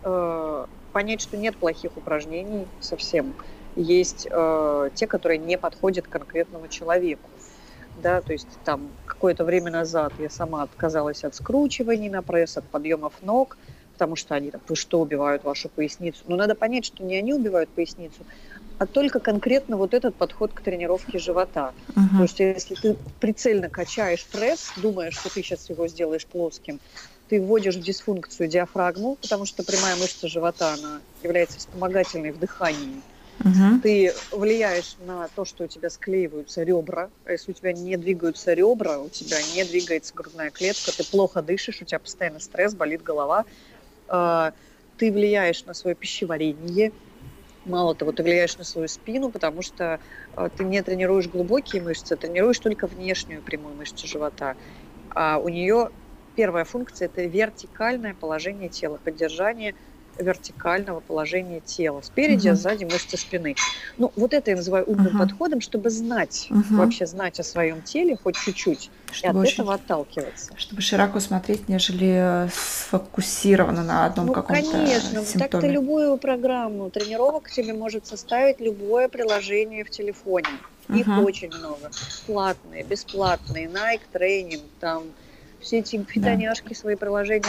[0.03, 3.33] э, понять, что нет плохих упражнений совсем.
[3.75, 7.29] Есть э, те, которые не подходят конкретному человеку
[8.01, 12.65] да, то есть там какое-то время назад я сама отказалась от скручиваний на пресс, от
[12.65, 13.57] подъемов ног,
[13.93, 16.23] потому что они там, вы что, убивают вашу поясницу.
[16.27, 18.23] Но надо понять, что не они убивают поясницу,
[18.77, 21.73] а только конкретно вот этот подход к тренировке живота.
[21.89, 22.07] Uh-huh.
[22.07, 26.79] Потому что если ты прицельно качаешь пресс, думая, что ты сейчас его сделаешь плоским,
[27.27, 33.01] ты вводишь в дисфункцию диафрагму, потому что прямая мышца живота, она является вспомогательной в дыхании.
[33.43, 33.81] Угу.
[33.81, 37.09] Ты влияешь на то, что у тебя склеиваются ребра.
[37.23, 41.41] А если у тебя не двигаются ребра, у тебя не двигается грудная клетка, ты плохо
[41.41, 43.45] дышишь, у тебя постоянно стресс, болит голова.
[44.07, 44.53] А,
[44.97, 46.93] ты влияешь на свое пищеварение.
[47.63, 50.01] Мало того, ты влияешь на свою спину, потому что
[50.33, 54.57] а, ты не тренируешь глубокие мышцы, тренируешь только внешнюю прямую мышцу живота.
[55.09, 55.91] А у нее
[56.35, 59.75] первая функция– это вертикальное положение тела, поддержание–
[60.17, 62.01] вертикального положения тела.
[62.01, 62.53] Спереди, угу.
[62.53, 63.55] а сзади мышцы спины.
[63.97, 65.19] Ну, вот это я называю умным угу.
[65.19, 66.63] подходом, чтобы знать, угу.
[66.71, 70.53] вообще знать о своем теле хоть чуть-чуть, чтобы и от очень, этого отталкиваться.
[70.57, 75.23] Чтобы широко смотреть, нежели сфокусировано на одном ну, каком-то конечно.
[75.23, 75.49] симптоме.
[75.49, 80.49] Так-то любую программу тренировок тебе может составить любое приложение в телефоне.
[80.89, 81.21] Их угу.
[81.21, 81.91] очень много.
[82.25, 85.03] Платные, бесплатные, Nike Training, там
[85.59, 86.75] все эти питаняшки, да.
[86.75, 87.43] свои приложения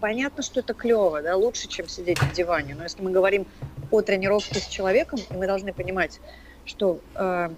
[0.00, 2.74] понятно, что это клево, да, лучше, чем сидеть на диване.
[2.74, 3.46] Но если мы говорим
[3.90, 6.20] о тренировке с человеком, мы должны понимать,
[6.64, 7.50] что э,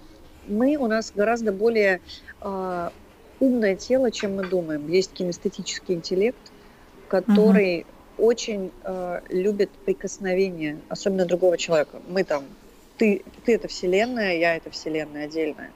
[0.47, 2.01] мы у нас гораздо более
[2.41, 2.89] э,
[3.39, 4.87] умное тело, чем мы думаем.
[4.87, 6.51] Есть кинестетический интеллект,
[7.07, 7.85] который
[8.17, 8.27] угу.
[8.27, 12.01] очень э, любит прикосновение, особенно другого человека.
[12.07, 12.43] Мы там,
[12.97, 15.71] ты, ты это вселенная, я это вселенная отдельная.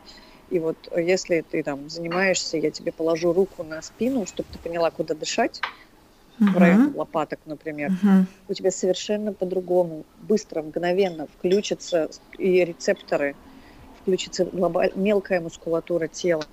[0.49, 4.91] И вот если ты там занимаешься, я тебе положу руку на спину, чтобы ты поняла,
[4.91, 5.61] куда дышать,
[6.39, 6.53] uh-huh.
[6.53, 8.23] в районе лопаток, например, uh-huh.
[8.47, 13.35] у тебя совершенно по-другому, быстро, мгновенно включатся и рецепторы,
[14.01, 14.91] включится глобаль...
[14.95, 16.43] мелкая мускулатура тела.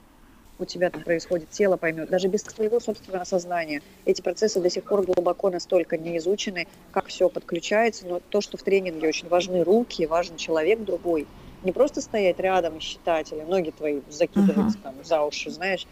[0.56, 3.82] У тебя там происходит, тело поймет, даже без твоего собственного осознания.
[4.04, 8.56] Эти процессы до сих пор глубоко настолько не изучены, как все подключается, но то, что
[8.56, 11.26] в тренинге очень важны руки, важен человек другой,
[11.64, 14.82] не просто стоять рядом и считать, или ноги твои закидывать uh-huh.
[14.82, 15.88] там за уши, знаешь,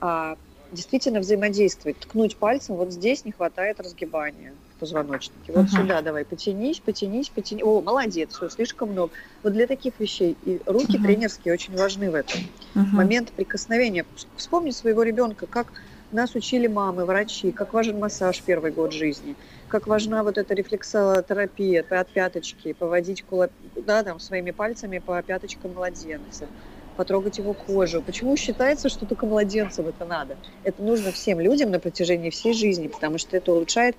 [0.00, 0.38] а
[0.72, 5.52] действительно взаимодействовать, ткнуть пальцем, вот здесь не хватает разгибания в позвоночнике.
[5.52, 5.82] Вот uh-huh.
[5.82, 7.62] сюда давай, потянись, потянись, потянись.
[7.62, 9.12] О, молодец, все, слишком много.
[9.42, 11.02] Вот для таких вещей и руки uh-huh.
[11.02, 12.40] тренерские очень важны в этом.
[12.74, 12.84] Uh-huh.
[12.92, 14.04] Момент прикосновения.
[14.36, 15.72] Вспомни своего ребенка, как
[16.12, 19.36] нас учили мамы, врачи, как важен массаж первый год жизни,
[19.68, 25.74] как важна вот эта рефлексотерапия от пяточки, поводить кулак, да, там, своими пальцами по пяточкам
[25.74, 26.46] младенца
[26.98, 28.02] потрогать его кожу.
[28.02, 30.36] Почему считается, что только младенцам это надо?
[30.64, 33.94] Это нужно всем людям на протяжении всей жизни, потому что это улучшает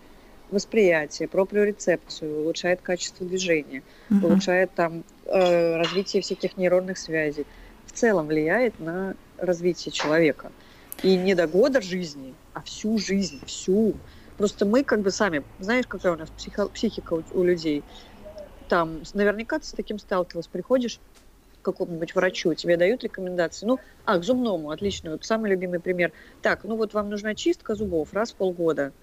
[0.51, 4.25] восприятие, проприорецепцию, улучшает качество движения, uh-huh.
[4.25, 7.45] улучшает там э, развитие всяких нейронных связей.
[7.85, 10.51] В целом влияет на развитие человека.
[11.01, 13.95] И не до года жизни, а всю жизнь, всю.
[14.37, 17.81] Просто мы как бы сами, знаешь, какая у нас психо- психика у, у людей.
[18.67, 20.47] Там наверняка ты с таким сталкивалась.
[20.47, 20.99] Приходишь
[21.61, 23.65] какому-нибудь врачу, тебе дают рекомендации.
[23.65, 26.11] Ну, а, к зубному, отлично, вот самый любимый пример.
[26.41, 28.93] Так, ну вот вам нужна чистка зубов раз в полгода.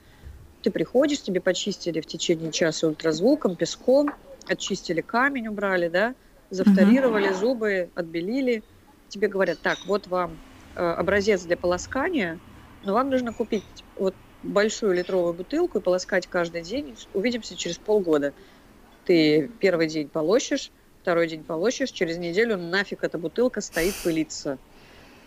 [0.63, 4.11] Ты приходишь, тебе почистили в течение часа ультразвуком, песком,
[4.49, 6.15] очистили камень, убрали, да,
[6.51, 7.35] завторировали угу.
[7.35, 8.63] зубы, отбелили.
[9.09, 10.39] Тебе говорят, так, вот вам
[10.75, 12.41] э, образец для полоскания,
[12.85, 13.65] но вам нужно купить
[13.97, 16.97] вот большую литровую бутылку и полоскать каждый день.
[17.15, 18.33] Увидимся через полгода.
[19.05, 20.73] Ты первый день полощешь,
[21.07, 24.59] второй день полощешь, через неделю нафиг эта бутылка стоит пылиться.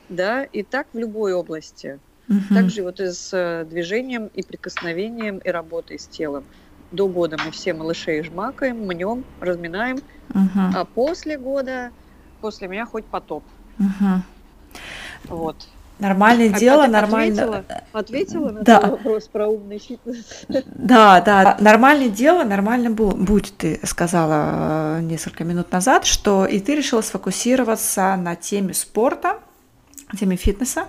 [0.09, 1.99] Да, и так в любой области.
[2.27, 2.53] Угу.
[2.53, 6.43] Также вот и с э, движением, и прикосновением, и работой с телом.
[6.91, 9.99] До года мы все малышей жмакаем, мнем, разминаем,
[10.31, 10.59] угу.
[10.75, 11.91] а после года,
[12.41, 13.45] после меня хоть потоп.
[13.79, 14.21] Угу.
[15.29, 15.55] Вот.
[15.99, 17.43] Нормальное а дело, нормально.
[17.43, 18.79] Ответила, ответила на да.
[18.79, 20.45] вопрос про умный фитнес.
[20.47, 21.57] Да, да.
[21.59, 28.15] Нормальное дело, нормально будь, ты сказала э, несколько минут назад, что и ты решила сфокусироваться
[28.15, 29.39] на теме спорта,
[30.17, 30.85] теме фитнеса,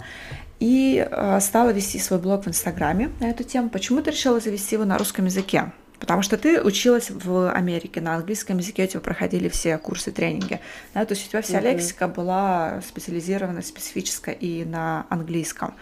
[0.61, 3.69] и э, стала вести свой блог в Инстаграме на эту тему.
[3.69, 5.73] Почему ты решила завести его на русском языке?
[6.01, 10.59] Потому что ты училась в Америке, на английском языке у тебя проходили все курсы, тренинги.
[10.95, 11.73] Да, то есть у тебя вся mm-hmm.
[11.73, 15.75] лексика была специализирована, специфическая и на английском.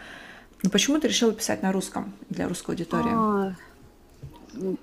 [0.64, 3.12] Но почему ты решила писать на русском для русской аудитории?
[3.14, 3.54] А,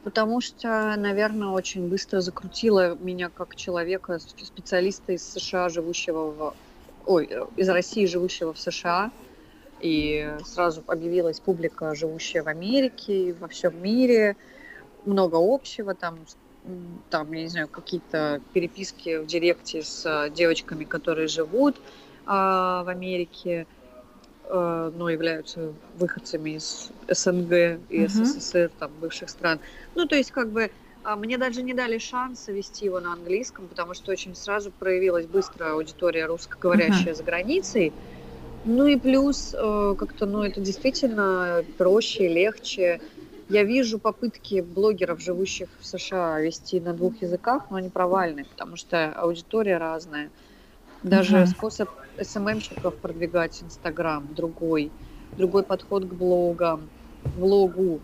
[0.05, 6.55] потому что, наверное, очень быстро закрутила меня как человека, специалиста из США, живущего в...
[7.05, 9.11] Ой, из России, живущего в США.
[9.81, 14.38] И сразу объявилась публика, живущая в Америке, во всем мире–
[15.06, 16.20] много общего, там,
[17.10, 21.76] там, я не знаю, какие-то переписки в директе с э, девочками, которые живут
[22.26, 23.68] а, в Америке,
[24.47, 29.60] а, но являются выходцами из СНГ и СССР, там, бывших стран.
[29.95, 30.72] Ну, то есть, как бы,
[31.03, 35.28] а, мне даже не дали шанса вести его на английском, потому что очень сразу проявилась
[35.28, 37.18] быстро аудитория русскоговорящая uh-huh.
[37.18, 37.93] за границей.
[38.66, 42.99] Ну и плюс э, как-то, ну, это действительно проще, легче.
[43.48, 48.76] Я вижу попытки блогеров, живущих в США, вести на двух языках, но они провальны, потому
[48.76, 50.32] что аудитория разная.
[51.04, 51.46] Даже uh-huh.
[51.46, 51.89] способ
[52.20, 54.91] СММщиков продвигать Инстаграм другой,
[55.38, 56.89] другой подход к блогам,
[57.38, 58.00] влогу,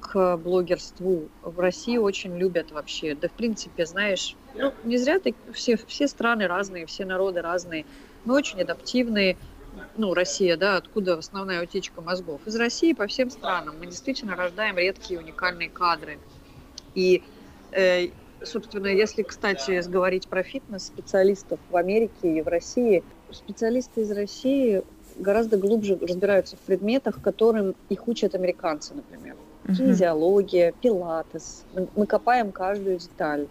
[0.00, 1.28] к блогерству.
[1.42, 3.14] В России очень любят вообще.
[3.14, 7.84] Да, в принципе, знаешь, ну, не зря ты, все, все страны разные, все народы разные.
[8.24, 9.36] Мы очень адаптивные,
[9.96, 12.40] ну, Россия, да, откуда основная утечка мозгов?
[12.46, 13.76] Из России по всем странам.
[13.78, 16.18] Мы действительно рождаем редкие уникальные кадры.
[16.94, 17.22] И,
[17.72, 18.08] э,
[18.42, 24.82] собственно, если, кстати, говорить про фитнес-специалистов в Америке и в России, специалисты из России
[25.16, 29.36] гораздо глубже разбираются в предметах, которым их учат американцы, например.
[29.66, 31.64] Кинезиология, пилатес.
[31.94, 33.46] Мы копаем каждую деталь.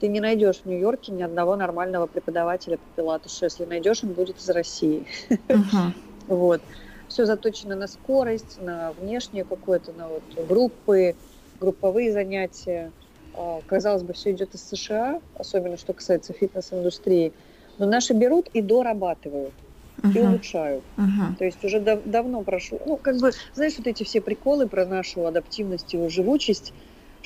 [0.00, 3.44] Ты не найдешь в Нью-Йорке ни одного нормального преподавателя по пилатесу.
[3.44, 5.06] Если найдешь, он будет из России.
[5.30, 5.92] Uh-huh.
[6.28, 6.60] Вот.
[7.06, 11.14] Все заточено на скорость, на внешнее какое-то, на вот группы,
[11.60, 12.90] групповые занятия.
[13.32, 17.32] А, казалось бы, все идет из США, особенно что касается фитнес-индустрии.
[17.78, 19.54] Но наши берут и дорабатывают
[20.02, 20.18] uh-huh.
[20.18, 20.84] и улучшают.
[20.96, 21.36] Uh-huh.
[21.38, 22.80] То есть уже дав- давно прошло.
[22.84, 26.72] Ну, как бы, знаешь, вот эти все приколы про нашу адаптивность и живучесть,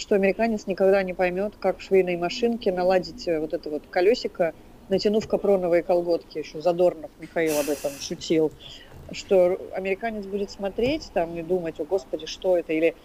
[0.01, 4.55] что американец никогда не поймет, как в швейной машинке наладить э, вот это вот колесико,
[4.89, 6.39] натянув капроновые колготки.
[6.39, 8.51] Еще Задорнов Михаил об этом шутил,
[9.13, 12.97] что американец будет смотреть там и думать, о господи, что это, или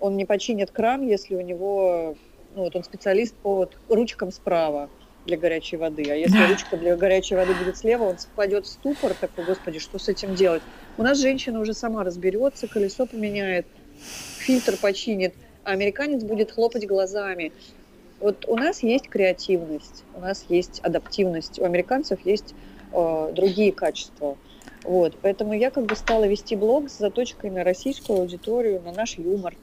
[0.00, 2.14] Он не починит кран, если у него,
[2.54, 4.88] ну вот он специалист по вот ручкам справа
[5.26, 6.04] для горячей воды.
[6.08, 9.98] А если ручка для горячей воды будет слева, он впадет в ступор, такой, господи, что
[9.98, 10.62] с этим делать?
[10.98, 13.66] У нас женщина уже сама разберется, колесо поменяет,
[14.38, 15.34] фильтр починит,
[15.64, 17.52] а американец будет хлопать глазами.
[18.20, 22.54] Вот у нас есть креативность, у нас есть адаптивность, у американцев есть
[22.92, 24.36] э, другие качества.
[24.82, 29.18] Вот, поэтому я как бы стала вести блог с заточкой на российскую аудиторию, на наш
[29.18, 29.54] юмор,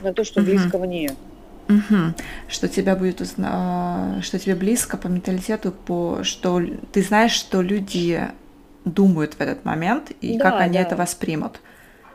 [0.00, 0.86] на то, что близко uh-huh.
[0.86, 1.10] мне.
[1.68, 2.14] Угу.
[2.48, 6.60] Что тебя будет, а, что тебе близко по менталитету, по что
[6.92, 8.22] ты знаешь, что люди
[8.84, 10.80] думают в этот момент и да, как они да.
[10.80, 11.60] это воспримут.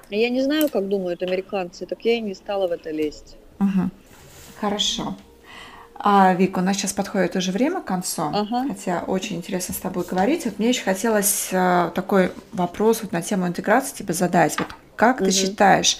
[0.09, 3.37] Я не знаю, как думают американцы, так я и не стала в это лезть.
[3.59, 3.89] Угу.
[4.61, 5.15] Хорошо.
[5.95, 8.65] А, Вика, у нас сейчас подходит уже время к концу, ага.
[8.67, 10.45] хотя очень интересно с тобой говорить.
[10.45, 14.57] Вот мне еще хотелось а, такой вопрос вот на тему интеграции тебе задать.
[14.59, 15.25] Вот как угу.
[15.25, 15.97] ты считаешь,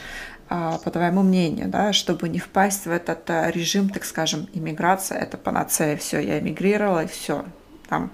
[0.48, 5.18] а, по твоему мнению, да, чтобы не впасть в этот а, режим, так скажем, иммиграция,
[5.18, 7.46] это панацея, все, я эмигрировала, и все,
[7.90, 8.12] там,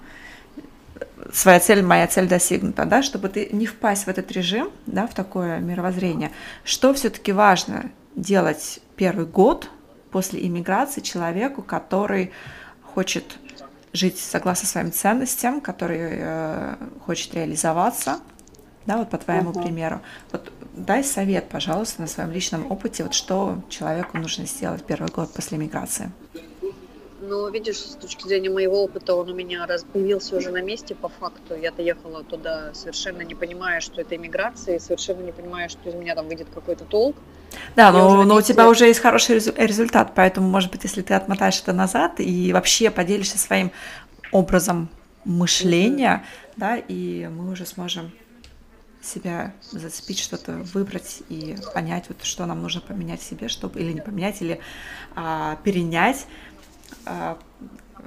[1.31, 5.13] своя цель, моя цель достигнута, да, чтобы ты не впасть в этот режим, да, в
[5.13, 6.31] такое мировоззрение,
[6.63, 9.69] что все-таки важно делать первый год
[10.11, 12.31] после иммиграции человеку, который
[12.93, 13.37] хочет
[13.93, 16.75] жить согласно своим ценностям, который э,
[17.05, 18.19] хочет реализоваться,
[18.85, 19.63] да, вот по твоему uh-huh.
[19.63, 20.01] примеру.
[20.31, 25.33] Вот дай совет, пожалуйста, на своем личном опыте, вот что человеку нужно сделать первый год
[25.33, 26.11] после миграции.
[27.31, 30.95] Ну, видишь, с точки зрения моего опыта, он у меня раз появился уже на месте
[30.95, 31.55] по факту.
[31.55, 35.95] Я-то ехала туда совершенно не понимая, что это иммиграция, и совершенно не понимая, что из
[35.95, 37.15] меня там выйдет какой-то толк.
[37.77, 41.61] Да, но, но у тебя уже есть хороший результат, поэтому, может быть, если ты отмотаешь
[41.61, 43.71] это назад и вообще поделишься своим
[44.33, 44.89] образом
[45.23, 46.53] мышления, mm-hmm.
[46.57, 48.11] да, и мы уже сможем
[49.01, 53.93] себя зацепить, что-то выбрать и понять, вот, что нам нужно поменять в себе, чтобы или
[53.93, 54.59] не поменять, или
[55.15, 56.27] а, перенять,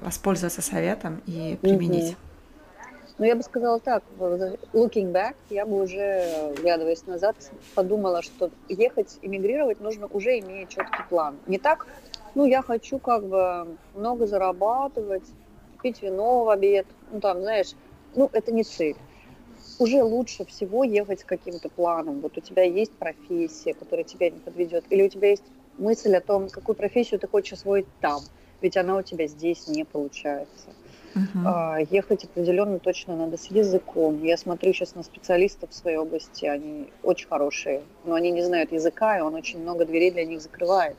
[0.02, 2.12] воспользоваться советом и применить.
[2.12, 2.16] Mm-hmm.
[3.16, 7.36] Ну, я бы сказала так, looking back, я бы уже, глядываясь назад,
[7.76, 11.36] подумала, что ехать, эмигрировать нужно уже имея четкий план.
[11.46, 11.86] Не так,
[12.34, 15.22] ну, я хочу как бы много зарабатывать,
[15.80, 17.74] пить вино в обед, ну, там, знаешь,
[18.16, 18.96] ну, это не цель
[19.78, 22.20] уже лучше всего ехать с каким-то планом.
[22.20, 25.44] Вот у тебя есть профессия, которая тебя не подведет, или у тебя есть
[25.78, 28.20] мысль о том, какую профессию ты хочешь освоить там,
[28.64, 30.70] ведь она у тебя здесь не получается.
[31.14, 31.86] Uh-huh.
[31.90, 34.24] Ехать определенно точно надо с языком.
[34.24, 38.72] Я смотрю сейчас на специалистов в своей области, они очень хорошие, но они не знают
[38.72, 40.96] языка, и он очень много дверей для них закрывает.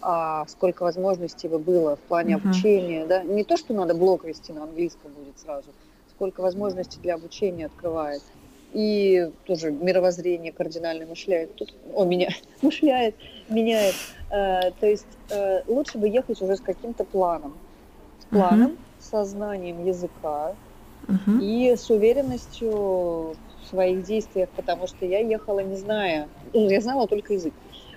[0.00, 2.48] А сколько возможностей бы было в плане uh-huh.
[2.48, 3.22] обучения, да?
[3.22, 5.68] Не то, что надо блог вести на английском будет сразу,
[6.14, 8.22] сколько возможностей для обучения открывает.
[8.72, 11.54] И тоже мировоззрение кардинально мышляет.
[11.54, 12.30] Тут он меня
[12.62, 13.14] мышляет,
[13.50, 13.94] меняет.
[14.30, 17.54] Э, то есть э, лучше бы ехать уже с каким-то планом.
[18.20, 18.78] С планом, uh-huh.
[19.00, 20.54] со знанием языка
[21.06, 21.40] uh-huh.
[21.40, 27.06] и с уверенностью в своих действиях, потому что я ехала, не зная, ну, я знала
[27.06, 27.54] только язык,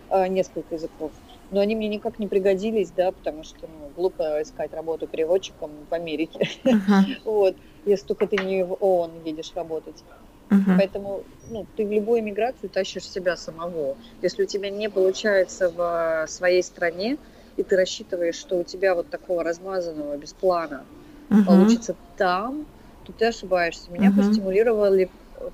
[0.10, 1.12] э, несколько языков
[1.52, 5.94] но они мне никак не пригодились, да, потому что ну, глупо искать работу переводчиком в
[5.94, 6.48] Америке.
[6.64, 7.04] Uh-huh.
[7.26, 7.56] вот
[7.86, 10.04] если только ты не в ООН едешь работать.
[10.52, 10.78] Uh-huh.
[10.78, 13.96] Поэтому ну, ты в любую иммиграцию тащишь себя самого.
[14.22, 17.18] Если у тебя не получается в своей стране,
[17.56, 20.84] и ты рассчитываешь, что у тебя вот такого размазанного без плана
[21.30, 21.46] uh-huh.
[21.46, 22.66] получится там,
[23.06, 23.90] то ты ошибаешься.
[23.92, 24.28] Меня uh-huh.
[24.28, 25.10] постимулировали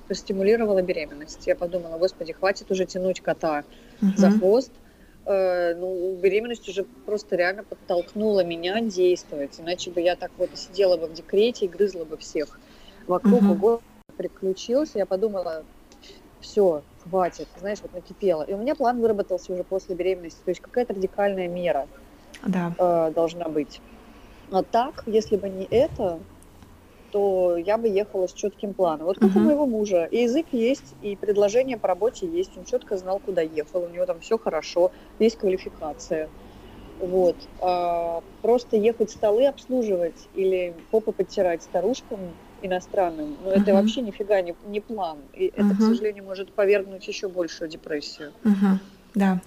[0.06, 1.46] постимулировала беременность.
[1.46, 3.64] Я подумала, господи, хватит уже тянуть кота
[4.02, 4.16] uh-huh.
[4.16, 4.72] за хвост.
[5.24, 9.58] Э, ну, беременность уже просто реально подтолкнула меня действовать.
[9.58, 12.58] Иначе бы я так вот сидела бы в декрете и грызла бы всех.
[13.06, 13.80] Вокруг угу.
[14.18, 15.64] Приключился, я подумала,
[16.40, 18.42] все, хватит, знаешь, вот накипело.
[18.42, 21.86] И у меня план выработался уже после беременности, то есть какая-то радикальная мера
[22.44, 22.74] да.
[22.78, 23.80] э, должна быть.
[24.50, 26.18] А так, если бы не это,
[27.10, 29.06] то я бы ехала с четким планом.
[29.06, 29.38] Вот как uh-huh.
[29.38, 30.04] у моего мужа.
[30.04, 32.56] И язык есть, и предложение по работе есть.
[32.56, 33.82] Он четко знал, куда ехал.
[33.84, 36.28] У него там все хорошо, есть квалификация.
[37.00, 37.36] Вот.
[37.60, 42.18] А просто ехать столы обслуживать или попы подтирать старушкам
[42.62, 43.60] иностранным, uh-huh.
[43.60, 45.18] это вообще нифига не, не план.
[45.34, 45.66] И uh-huh.
[45.66, 48.32] это, к сожалению, может повергнуть еще большую депрессию.
[48.44, 48.78] Uh-huh.
[49.14, 49.40] Да.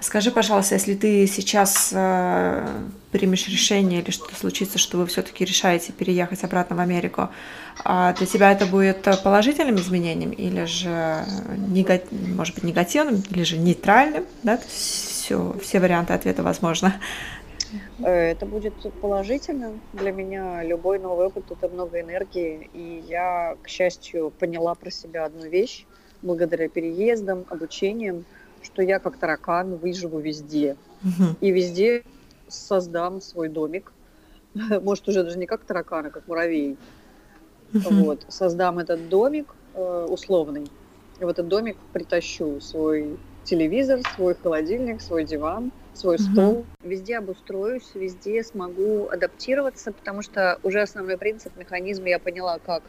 [0.00, 2.66] Скажи, пожалуйста, если ты сейчас э,
[3.12, 7.28] примешь решение или что-то случится, что вы все-таки решаете переехать обратно в Америку,
[7.84, 11.24] э, для тебя это будет положительным изменением или же,
[11.68, 12.00] нега...
[12.10, 14.24] может быть, негативным, или же нейтральным?
[14.42, 14.58] Да?
[14.68, 16.94] Все, все варианты ответа возможны.
[18.00, 19.72] Э, это будет положительно.
[19.92, 22.70] Для меня любой новый опыт– это много энергии.
[22.72, 25.86] И я, к счастью, поняла про себя одну вещь
[26.22, 28.24] благодаря переездам, обучениям–
[28.64, 30.76] что я как таракан выживу везде.
[31.02, 31.36] Угу.
[31.40, 32.04] И везде
[32.48, 33.92] создам свой домик.
[34.54, 36.76] Может, уже даже не как таракан, а как муравей.
[37.72, 37.94] Угу.
[38.04, 38.26] Вот.
[38.28, 40.66] Создам этот домик э, условный.
[41.20, 46.22] И в этот домик притащу свой телевизор, свой холодильник, свой диван, свой угу.
[46.22, 46.66] стол.
[46.82, 52.82] Везде обустроюсь, везде смогу адаптироваться, потому что уже основной принцип, механизм я поняла, как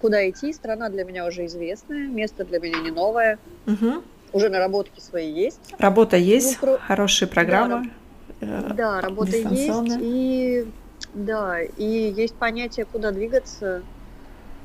[0.00, 0.52] куда идти.
[0.52, 3.38] Страна для меня уже известная, место для меня не новое.
[3.66, 4.02] Угу.
[4.32, 5.60] Уже наработки свои есть.
[5.78, 6.78] Работа есть, ну, про...
[6.78, 7.90] хорошие программы.
[8.40, 9.96] Да, э, да работа есть.
[10.00, 10.66] И
[11.14, 13.82] да, и есть понятие, куда двигаться.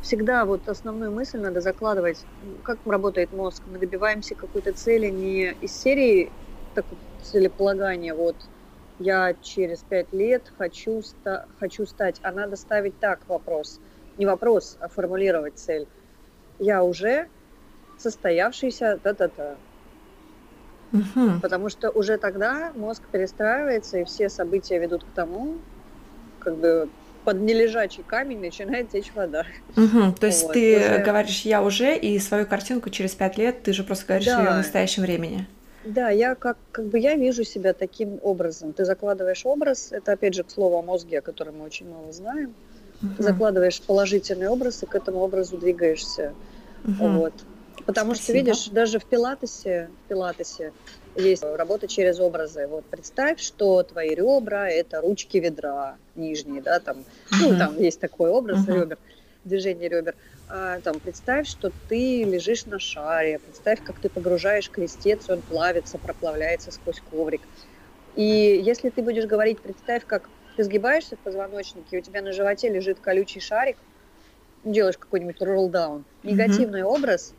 [0.01, 2.25] Всегда вот основную мысль надо закладывать,
[2.63, 3.61] как работает мозг.
[3.71, 6.31] Мы добиваемся какой-то цели не из серии
[6.73, 6.85] так,
[7.23, 8.35] целеполагания, вот
[8.99, 13.79] я через пять лет хочу, ста- хочу стать, а надо ставить так вопрос–
[14.17, 15.87] не вопрос, а формулировать цель.
[16.59, 17.27] Я уже
[17.97, 19.55] состоявшийся та-та-та.
[20.93, 21.39] Угу.
[21.41, 25.55] Потому что уже тогда мозг перестраивается, и все события ведут к тому,
[26.39, 26.89] как бы
[27.23, 29.45] под нележачий камень начинает течь вода.
[29.77, 30.15] Угу.
[30.19, 30.97] То есть вот, ты уже...
[30.99, 34.39] говоришь «я уже», и свою картинку через пять лет ты же просто говоришь да.
[34.39, 35.47] ее в настоящем времени.
[35.83, 38.73] Да, я как, как бы я вижу себя таким образом.
[38.73, 42.11] Ты закладываешь образ, это опять же к слову о мозге, о котором мы очень мало
[42.11, 42.53] знаем.
[43.01, 43.23] Угу.
[43.23, 46.33] Закладываешь положительный образ и к этому образу двигаешься.
[46.85, 47.07] Угу.
[47.07, 47.33] Вот.
[47.85, 48.23] Потому Спасибо.
[48.23, 50.71] что, видишь, даже в пилатесе, в пилатесе
[51.15, 52.67] есть работа через образы.
[52.67, 57.51] Вот представь, что твои ребра– это ручки ведра нижние, да, там, uh-huh.
[57.51, 58.81] ну, там есть такой образ uh-huh.
[58.81, 58.97] ребер,
[59.43, 60.15] движение ребер.
[60.47, 65.97] А, там, представь, что ты лежишь на шаре, представь, как ты погружаешь крестец, он плавится,
[65.97, 67.41] проплавляется сквозь коврик.
[68.15, 72.69] И если ты будешь говорить, представь, как ты сгибаешься в позвоночнике, у тебя на животе
[72.69, 73.77] лежит колючий шарик,
[74.63, 76.03] делаешь какой-нибудь роллдаун.
[76.23, 76.97] Негативный mm-hmm.
[76.97, 77.33] образ,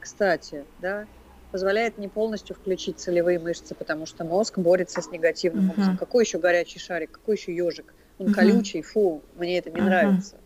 [0.00, 1.06] кстати, да,
[1.50, 5.72] позволяет не полностью включить целевые мышцы, потому что мозг борется с негативным mm-hmm.
[5.72, 5.96] образом.
[5.96, 7.92] Какой еще горячий шарик, какой еще ежик?
[8.18, 8.34] Он mm-hmm.
[8.34, 9.84] колючий, фу, мне это не mm-hmm.
[9.84, 10.36] нравится.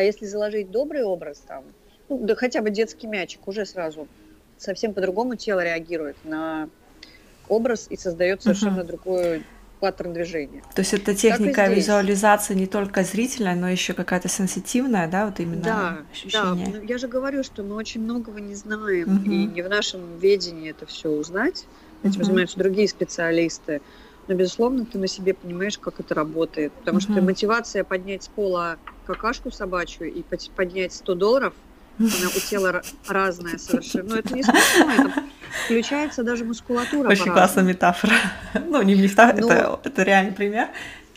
[0.00, 1.62] А если заложить добрый образ там,
[2.08, 4.08] ну, да хотя бы детский мячик, уже сразу
[4.56, 6.70] совсем по-другому тело реагирует на
[7.50, 8.84] образ и создает совершенно uh-huh.
[8.84, 9.44] другую
[9.78, 10.62] паттерн движения.
[10.74, 15.62] То есть это техника визуализации не только зрительная, но еще какая-то сенситивная, да, вот именно
[15.62, 16.72] да, ощущение.
[16.72, 19.30] Да, я же говорю, что мы очень многого не знаем, угу.
[19.30, 21.66] и не в нашем ведении это все узнать.
[22.02, 22.24] Этим угу.
[22.24, 23.82] занимаются другие специалисты.
[24.28, 26.72] Но, безусловно, ты на себе понимаешь, как это работает.
[26.72, 27.02] Потому угу.
[27.02, 30.24] что мотивация поднять с пола какашку собачью и
[30.54, 31.54] поднять 100 долларов–
[32.00, 34.10] она у тела разная совершенно.
[34.10, 35.24] Но это не смешно, это
[35.64, 37.08] включается даже мускулатура.
[37.08, 38.14] Очень классная метафора.
[38.66, 39.52] Ну, не метафора, Но...
[39.52, 40.68] это, это реальный пример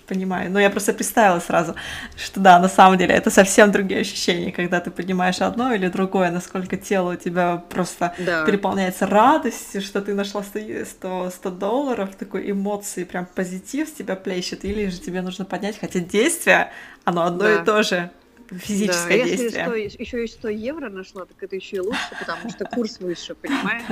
[0.08, 0.51] понимаю.
[0.51, 1.76] Но я просто представила сразу,
[2.16, 6.32] что да, на самом деле это совсем другие ощущения, когда ты поднимаешь одно или другое,
[6.32, 8.45] насколько тело у тебя просто да.
[8.45, 14.16] переполняется радостью, что ты нашла 100, 100, 100 долларов, такой эмоции, прям позитив с тебя
[14.16, 16.72] плещет, или же тебе нужно поднять, хотя действие,
[17.04, 17.62] оно одно да.
[17.62, 18.12] и то же
[18.51, 19.84] физическое да, действие.
[19.84, 22.99] Если 100, еще и 100 евро нашла, так это еще и лучше, потому что курс
[22.99, 23.84] выше, понимаешь?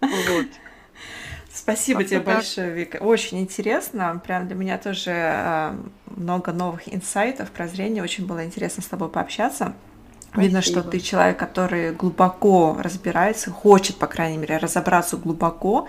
[0.00, 0.46] Вот.
[1.66, 2.98] Спасибо тебе большое, Вика.
[2.98, 4.22] Очень интересно.
[4.24, 5.74] Прям для меня тоже э,
[6.14, 8.00] много новых инсайтов, прозрений.
[8.00, 9.74] Очень было интересно с тобой пообщаться.
[10.20, 10.42] Спасибо.
[10.42, 15.88] Видно, что ты человек, который глубоко разбирается, хочет, по крайней мере, разобраться глубоко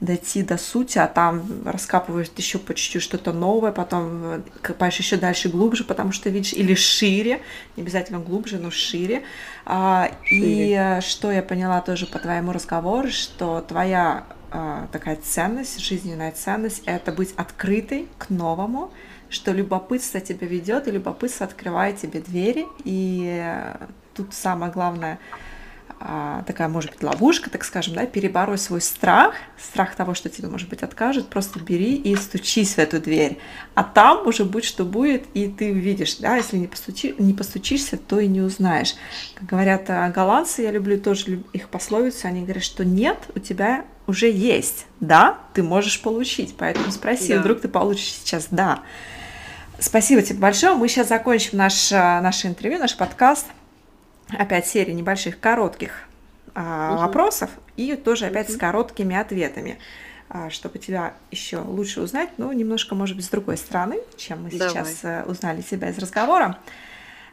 [0.00, 5.16] дойти до сути, а там раскапываешь еще по чуть-чуть что-то новое, потом э, копаешь еще
[5.16, 7.42] дальше глубже, потому что видишь, или шире,
[7.76, 9.24] не обязательно глубже, но шире.
[9.66, 10.70] А, шире.
[10.70, 16.32] И э, что я поняла тоже по твоему разговору, что твоя а, такая ценность, жизненная
[16.32, 18.92] ценность, это быть открытой к новому,
[19.28, 23.44] что любопытство тебя ведет, и любопытство открывает тебе двери, и
[24.14, 25.18] тут самое главное—
[26.00, 30.48] а, такая, может быть, ловушка, так скажем, да, переборой свой страх, страх того, что тебе,
[30.48, 33.38] может быть, откажут, просто бери и стучись в эту дверь.
[33.74, 37.96] А там уже будет, что будет, и ты увидишь, да, если не, постучи, не постучишься,
[37.96, 38.94] то и не узнаешь.
[39.34, 43.84] Как говорят а, голландцы, я люблю тоже их пословицу, они говорят, что нет, у тебя
[44.08, 47.40] уже есть, да, ты можешь получить, поэтому спроси, да.
[47.40, 48.80] вдруг ты получишь сейчас да.
[49.78, 50.74] Спасибо тебе большое.
[50.74, 53.46] Мы сейчас закончим наш, а, наше интервью, наш подкаст
[54.30, 56.08] опять серия небольших коротких
[56.54, 57.02] а, угу.
[57.02, 58.56] вопросов и тоже опять угу.
[58.56, 59.78] с короткими ответами,
[60.28, 64.50] а, чтобы тебя еще лучше узнать, но немножко, может быть, с другой стороны, чем мы
[64.50, 64.70] Давай.
[64.70, 66.58] сейчас а, узнали тебя из разговора.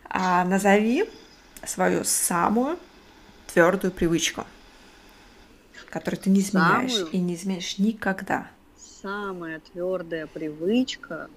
[0.09, 1.05] А, назови
[1.65, 2.77] свою самую
[3.51, 4.45] твердую привычку,
[5.95, 7.11] которую ты не изменяешь самую?
[7.13, 8.47] и не изменишь никогда.
[9.01, 11.29] Самая твердая привычка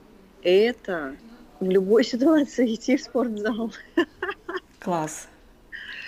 [0.43, 1.15] это
[1.61, 3.73] в любой ситуации идти в спортзал.
[4.81, 5.29] Класс.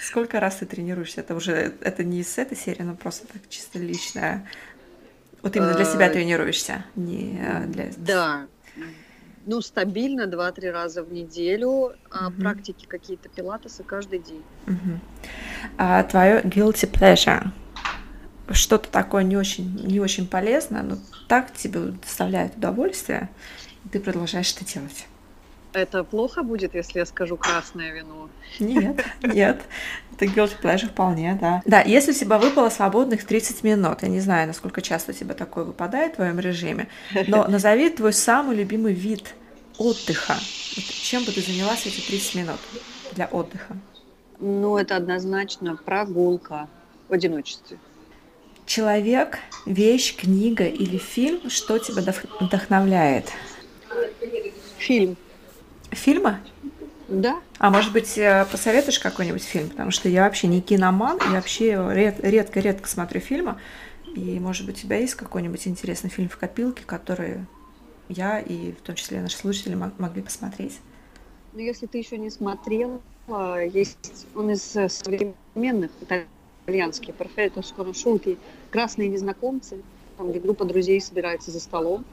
[0.01, 1.21] Сколько раз ты тренируешься?
[1.21, 4.49] Это уже это не из этой серии, но просто так чисто личная.
[5.43, 7.91] Вот именно для себя Э, тренируешься, не э, для...
[7.99, 8.49] Да,
[9.47, 12.41] ну, стабильно 2-3 раза в неделю, а Мгм.
[12.41, 14.43] практики какие-то пилатесы каждый день.
[14.67, 15.01] Мгм.
[15.79, 17.53] А твое guilty pleasure?
[18.51, 20.99] Что-то такое не очень, не очень полезное, но
[21.29, 23.29] так тебе доставляет удовольствие,
[23.85, 25.07] и ты продолжаешь это делать.
[25.73, 28.29] Это плохо будет, если я скажу красное вино?
[28.59, 29.63] Нет, нет.
[30.13, 31.63] Это guilty pleasure вполне, да.
[31.65, 35.35] Да, если у тебя выпало свободных 30 минут, я не знаю, насколько часто у тебя
[35.35, 36.89] такое выпадает в твоем режиме,
[37.29, 39.35] но назови твой самый любимый вид
[39.79, 40.35] отдыха.
[41.03, 42.59] Чем бы ты занялась эти 30 минут
[43.13, 43.77] для отдыха?
[44.41, 46.69] Ну, это однозначно прогулка
[47.09, 47.79] в одиночестве.
[48.75, 53.33] Человек, вещь, книга или фильм, что тебя вдох- вдохновляет?
[54.79, 55.17] Фильм.
[55.91, 56.39] Фильмы?
[57.09, 59.71] Да, А может быть, э, посоветуешь какой-нибудь фильм?
[59.71, 63.57] Потому что я вообще не киноман, я вообще ред- редко-редко смотрю фильмы.
[64.15, 67.39] И, может быть, у тебя есть какой-нибудь интересный фильм в копилке, который
[68.09, 70.79] я и в том числе наши слушатели мо- могли посмотреть?
[71.55, 73.01] но если ты еще не смотрела,
[73.65, 78.39] есть он из э, современных итальянских «Perfetto sconosciuti»
[78.71, 79.83] «Красные незнакомцы»,
[80.17, 82.05] там, где группа друзей собирается за столом,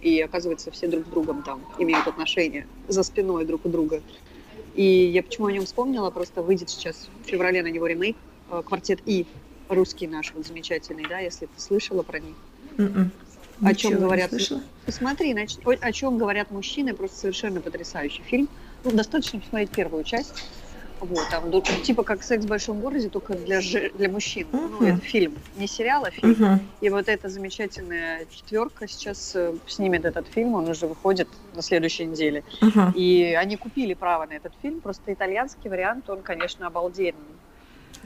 [0.00, 4.02] и оказывается, все друг с другом там имеют отношения за спиной друг у друга.
[4.74, 8.16] И я почему о нем вспомнила, просто выйдет сейчас в феврале на него ремейк
[8.50, 9.26] э, «Квартет И»,
[9.68, 12.34] русский наш, вот замечательный, да, если ты слышала про них.
[12.78, 13.10] М-м.
[13.62, 14.30] О чем Ничего говорят?
[14.86, 18.48] Посмотри, значит, о, о чем говорят мужчины, просто совершенно потрясающий фильм.
[18.84, 20.32] Ну, достаточно посмотреть первую часть.
[21.00, 24.46] Вот, там, ду- типа как секс в большом городе, только для, же- для мужчин.
[24.52, 24.84] Ну, Мгм.
[24.86, 26.30] это фильм, не сериал, а фильм.
[26.32, 26.60] Мгм.
[26.82, 32.04] И вот эта замечательная четверка сейчас э, снимет этот фильм, он уже выходит на следующей
[32.04, 32.44] неделе.
[32.60, 32.92] Мгм.
[32.94, 37.14] И они купили право на этот фильм, просто итальянский вариант, он, конечно, обалденный.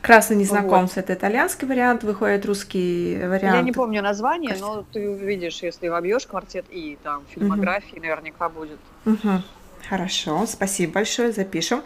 [0.01, 3.57] Красный незнакомец это итальянский вариант, выходит русский вариант.
[3.57, 4.73] Я не помню название, Кажется.
[4.73, 8.79] но ты увидишь, если вобьешь квартет и там фильмографии, наверняка будет.
[9.05, 9.43] Мгм.
[9.89, 11.83] Хорошо, спасибо большое, запишем.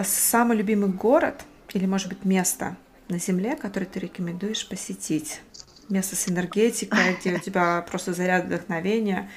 [0.00, 2.76] Самый любимый город или, может быть, место
[3.08, 5.40] на Земле, которое ты рекомендуешь посетить?
[5.88, 9.30] Место с энергетикой, где у тебя просто заряд вдохновения,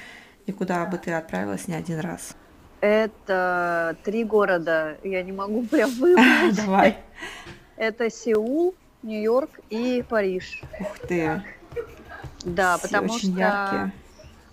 [0.46, 2.34] и куда бы ты отправилась не один раз.
[2.80, 6.56] Это три города, я не могу прям выбрать.
[6.56, 6.98] Давай.
[7.76, 10.62] Это Сеул, Нью-Йорк и Париж.
[10.80, 11.42] Ух ты.
[12.44, 13.92] Да, все потому очень что, яркие.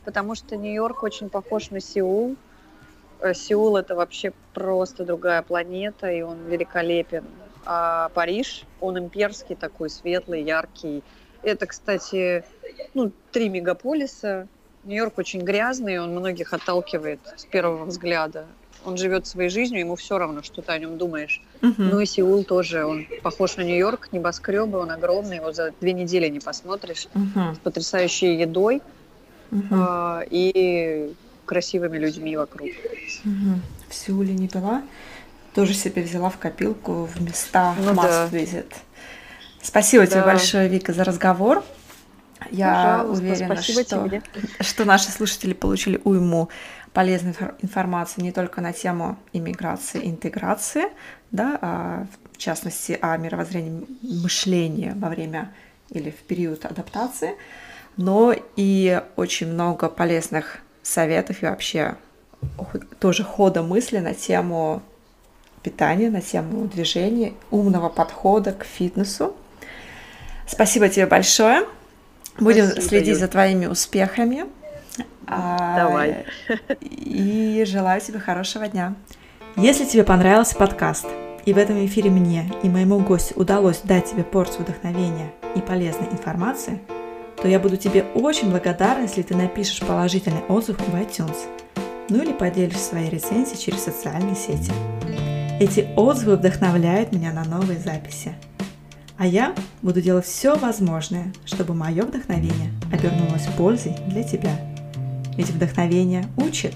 [0.03, 2.35] потому что Нью-Йорк очень похож на Сеул.
[3.19, 7.25] Э, Сеул это вообще просто другая планета, и он великолепен.
[7.65, 11.03] А Париж, он имперский такой, светлый, яркий.
[11.41, 12.43] Это, кстати,
[12.93, 14.47] ну, три мегаполиса.
[14.83, 18.47] Нью-Йорк очень грязный, он многих отталкивает с первого взгляда.
[18.85, 21.41] Он живет своей жизнью, ему все равно, что ты о нем думаешь.
[21.61, 21.89] Мгм.
[21.89, 26.27] Ну и Сеул тоже, он похож на Нью-Йорк, небоскребы, он огромный, его за две недели
[26.27, 27.07] не посмотришь.
[27.13, 27.55] Мгм.
[27.55, 28.81] С потрясающей едой
[29.51, 29.67] Мгм.
[29.71, 31.13] а, и
[31.45, 32.69] красивыми людьми вокруг.
[33.23, 33.61] Мгм.
[33.89, 34.83] В Сеуле не была.
[35.53, 38.27] Тоже себе взяла в копилку в места Ну must да.
[38.31, 38.73] visit.
[39.61, 40.25] Спасибо тебе Да.
[40.25, 41.63] большое, Вика, за разговор.
[42.51, 44.21] Я Пожалуйста, уверена, что, тебе.
[44.59, 46.49] что наши слушатели получили уйму
[46.91, 50.85] полезной инфор- информации не только на тему иммиграции и интеграции,
[51.31, 55.53] да, а в частности о мировоззрении мышления во время
[55.89, 57.35] или в период адаптации,
[57.95, 61.95] но и очень много полезных советов и вообще
[62.99, 64.81] тоже хода мысли на тему
[65.63, 69.35] питания, на тему движения, умного подхода к фитнесу.
[70.45, 71.65] Спасибо тебе большое.
[72.37, 73.17] Будем Спасибо, следить Юль.
[73.17, 74.45] за твоими успехами.
[75.25, 76.25] А, Давай.
[76.81, 78.93] И желаю тебе хорошего дня.
[79.55, 81.05] Если тебе понравился подкаст,
[81.45, 86.07] и в этом эфире мне и моему гостю удалось дать тебе порцию вдохновения и полезной
[86.09, 86.79] информации,
[87.43, 91.35] то я буду тебе очень благодарна, если ты напишешь положительный отзыв в iTunes,
[92.07, 94.71] ну или поделишься своей рецензией через социальные сети.
[95.59, 98.33] Эти отзывы вдохновляют меня на новые записи.
[99.17, 104.57] А я буду делать все возможное, чтобы мое вдохновение обернулось пользой для тебя.
[105.35, 106.75] Ведь вдохновение учит.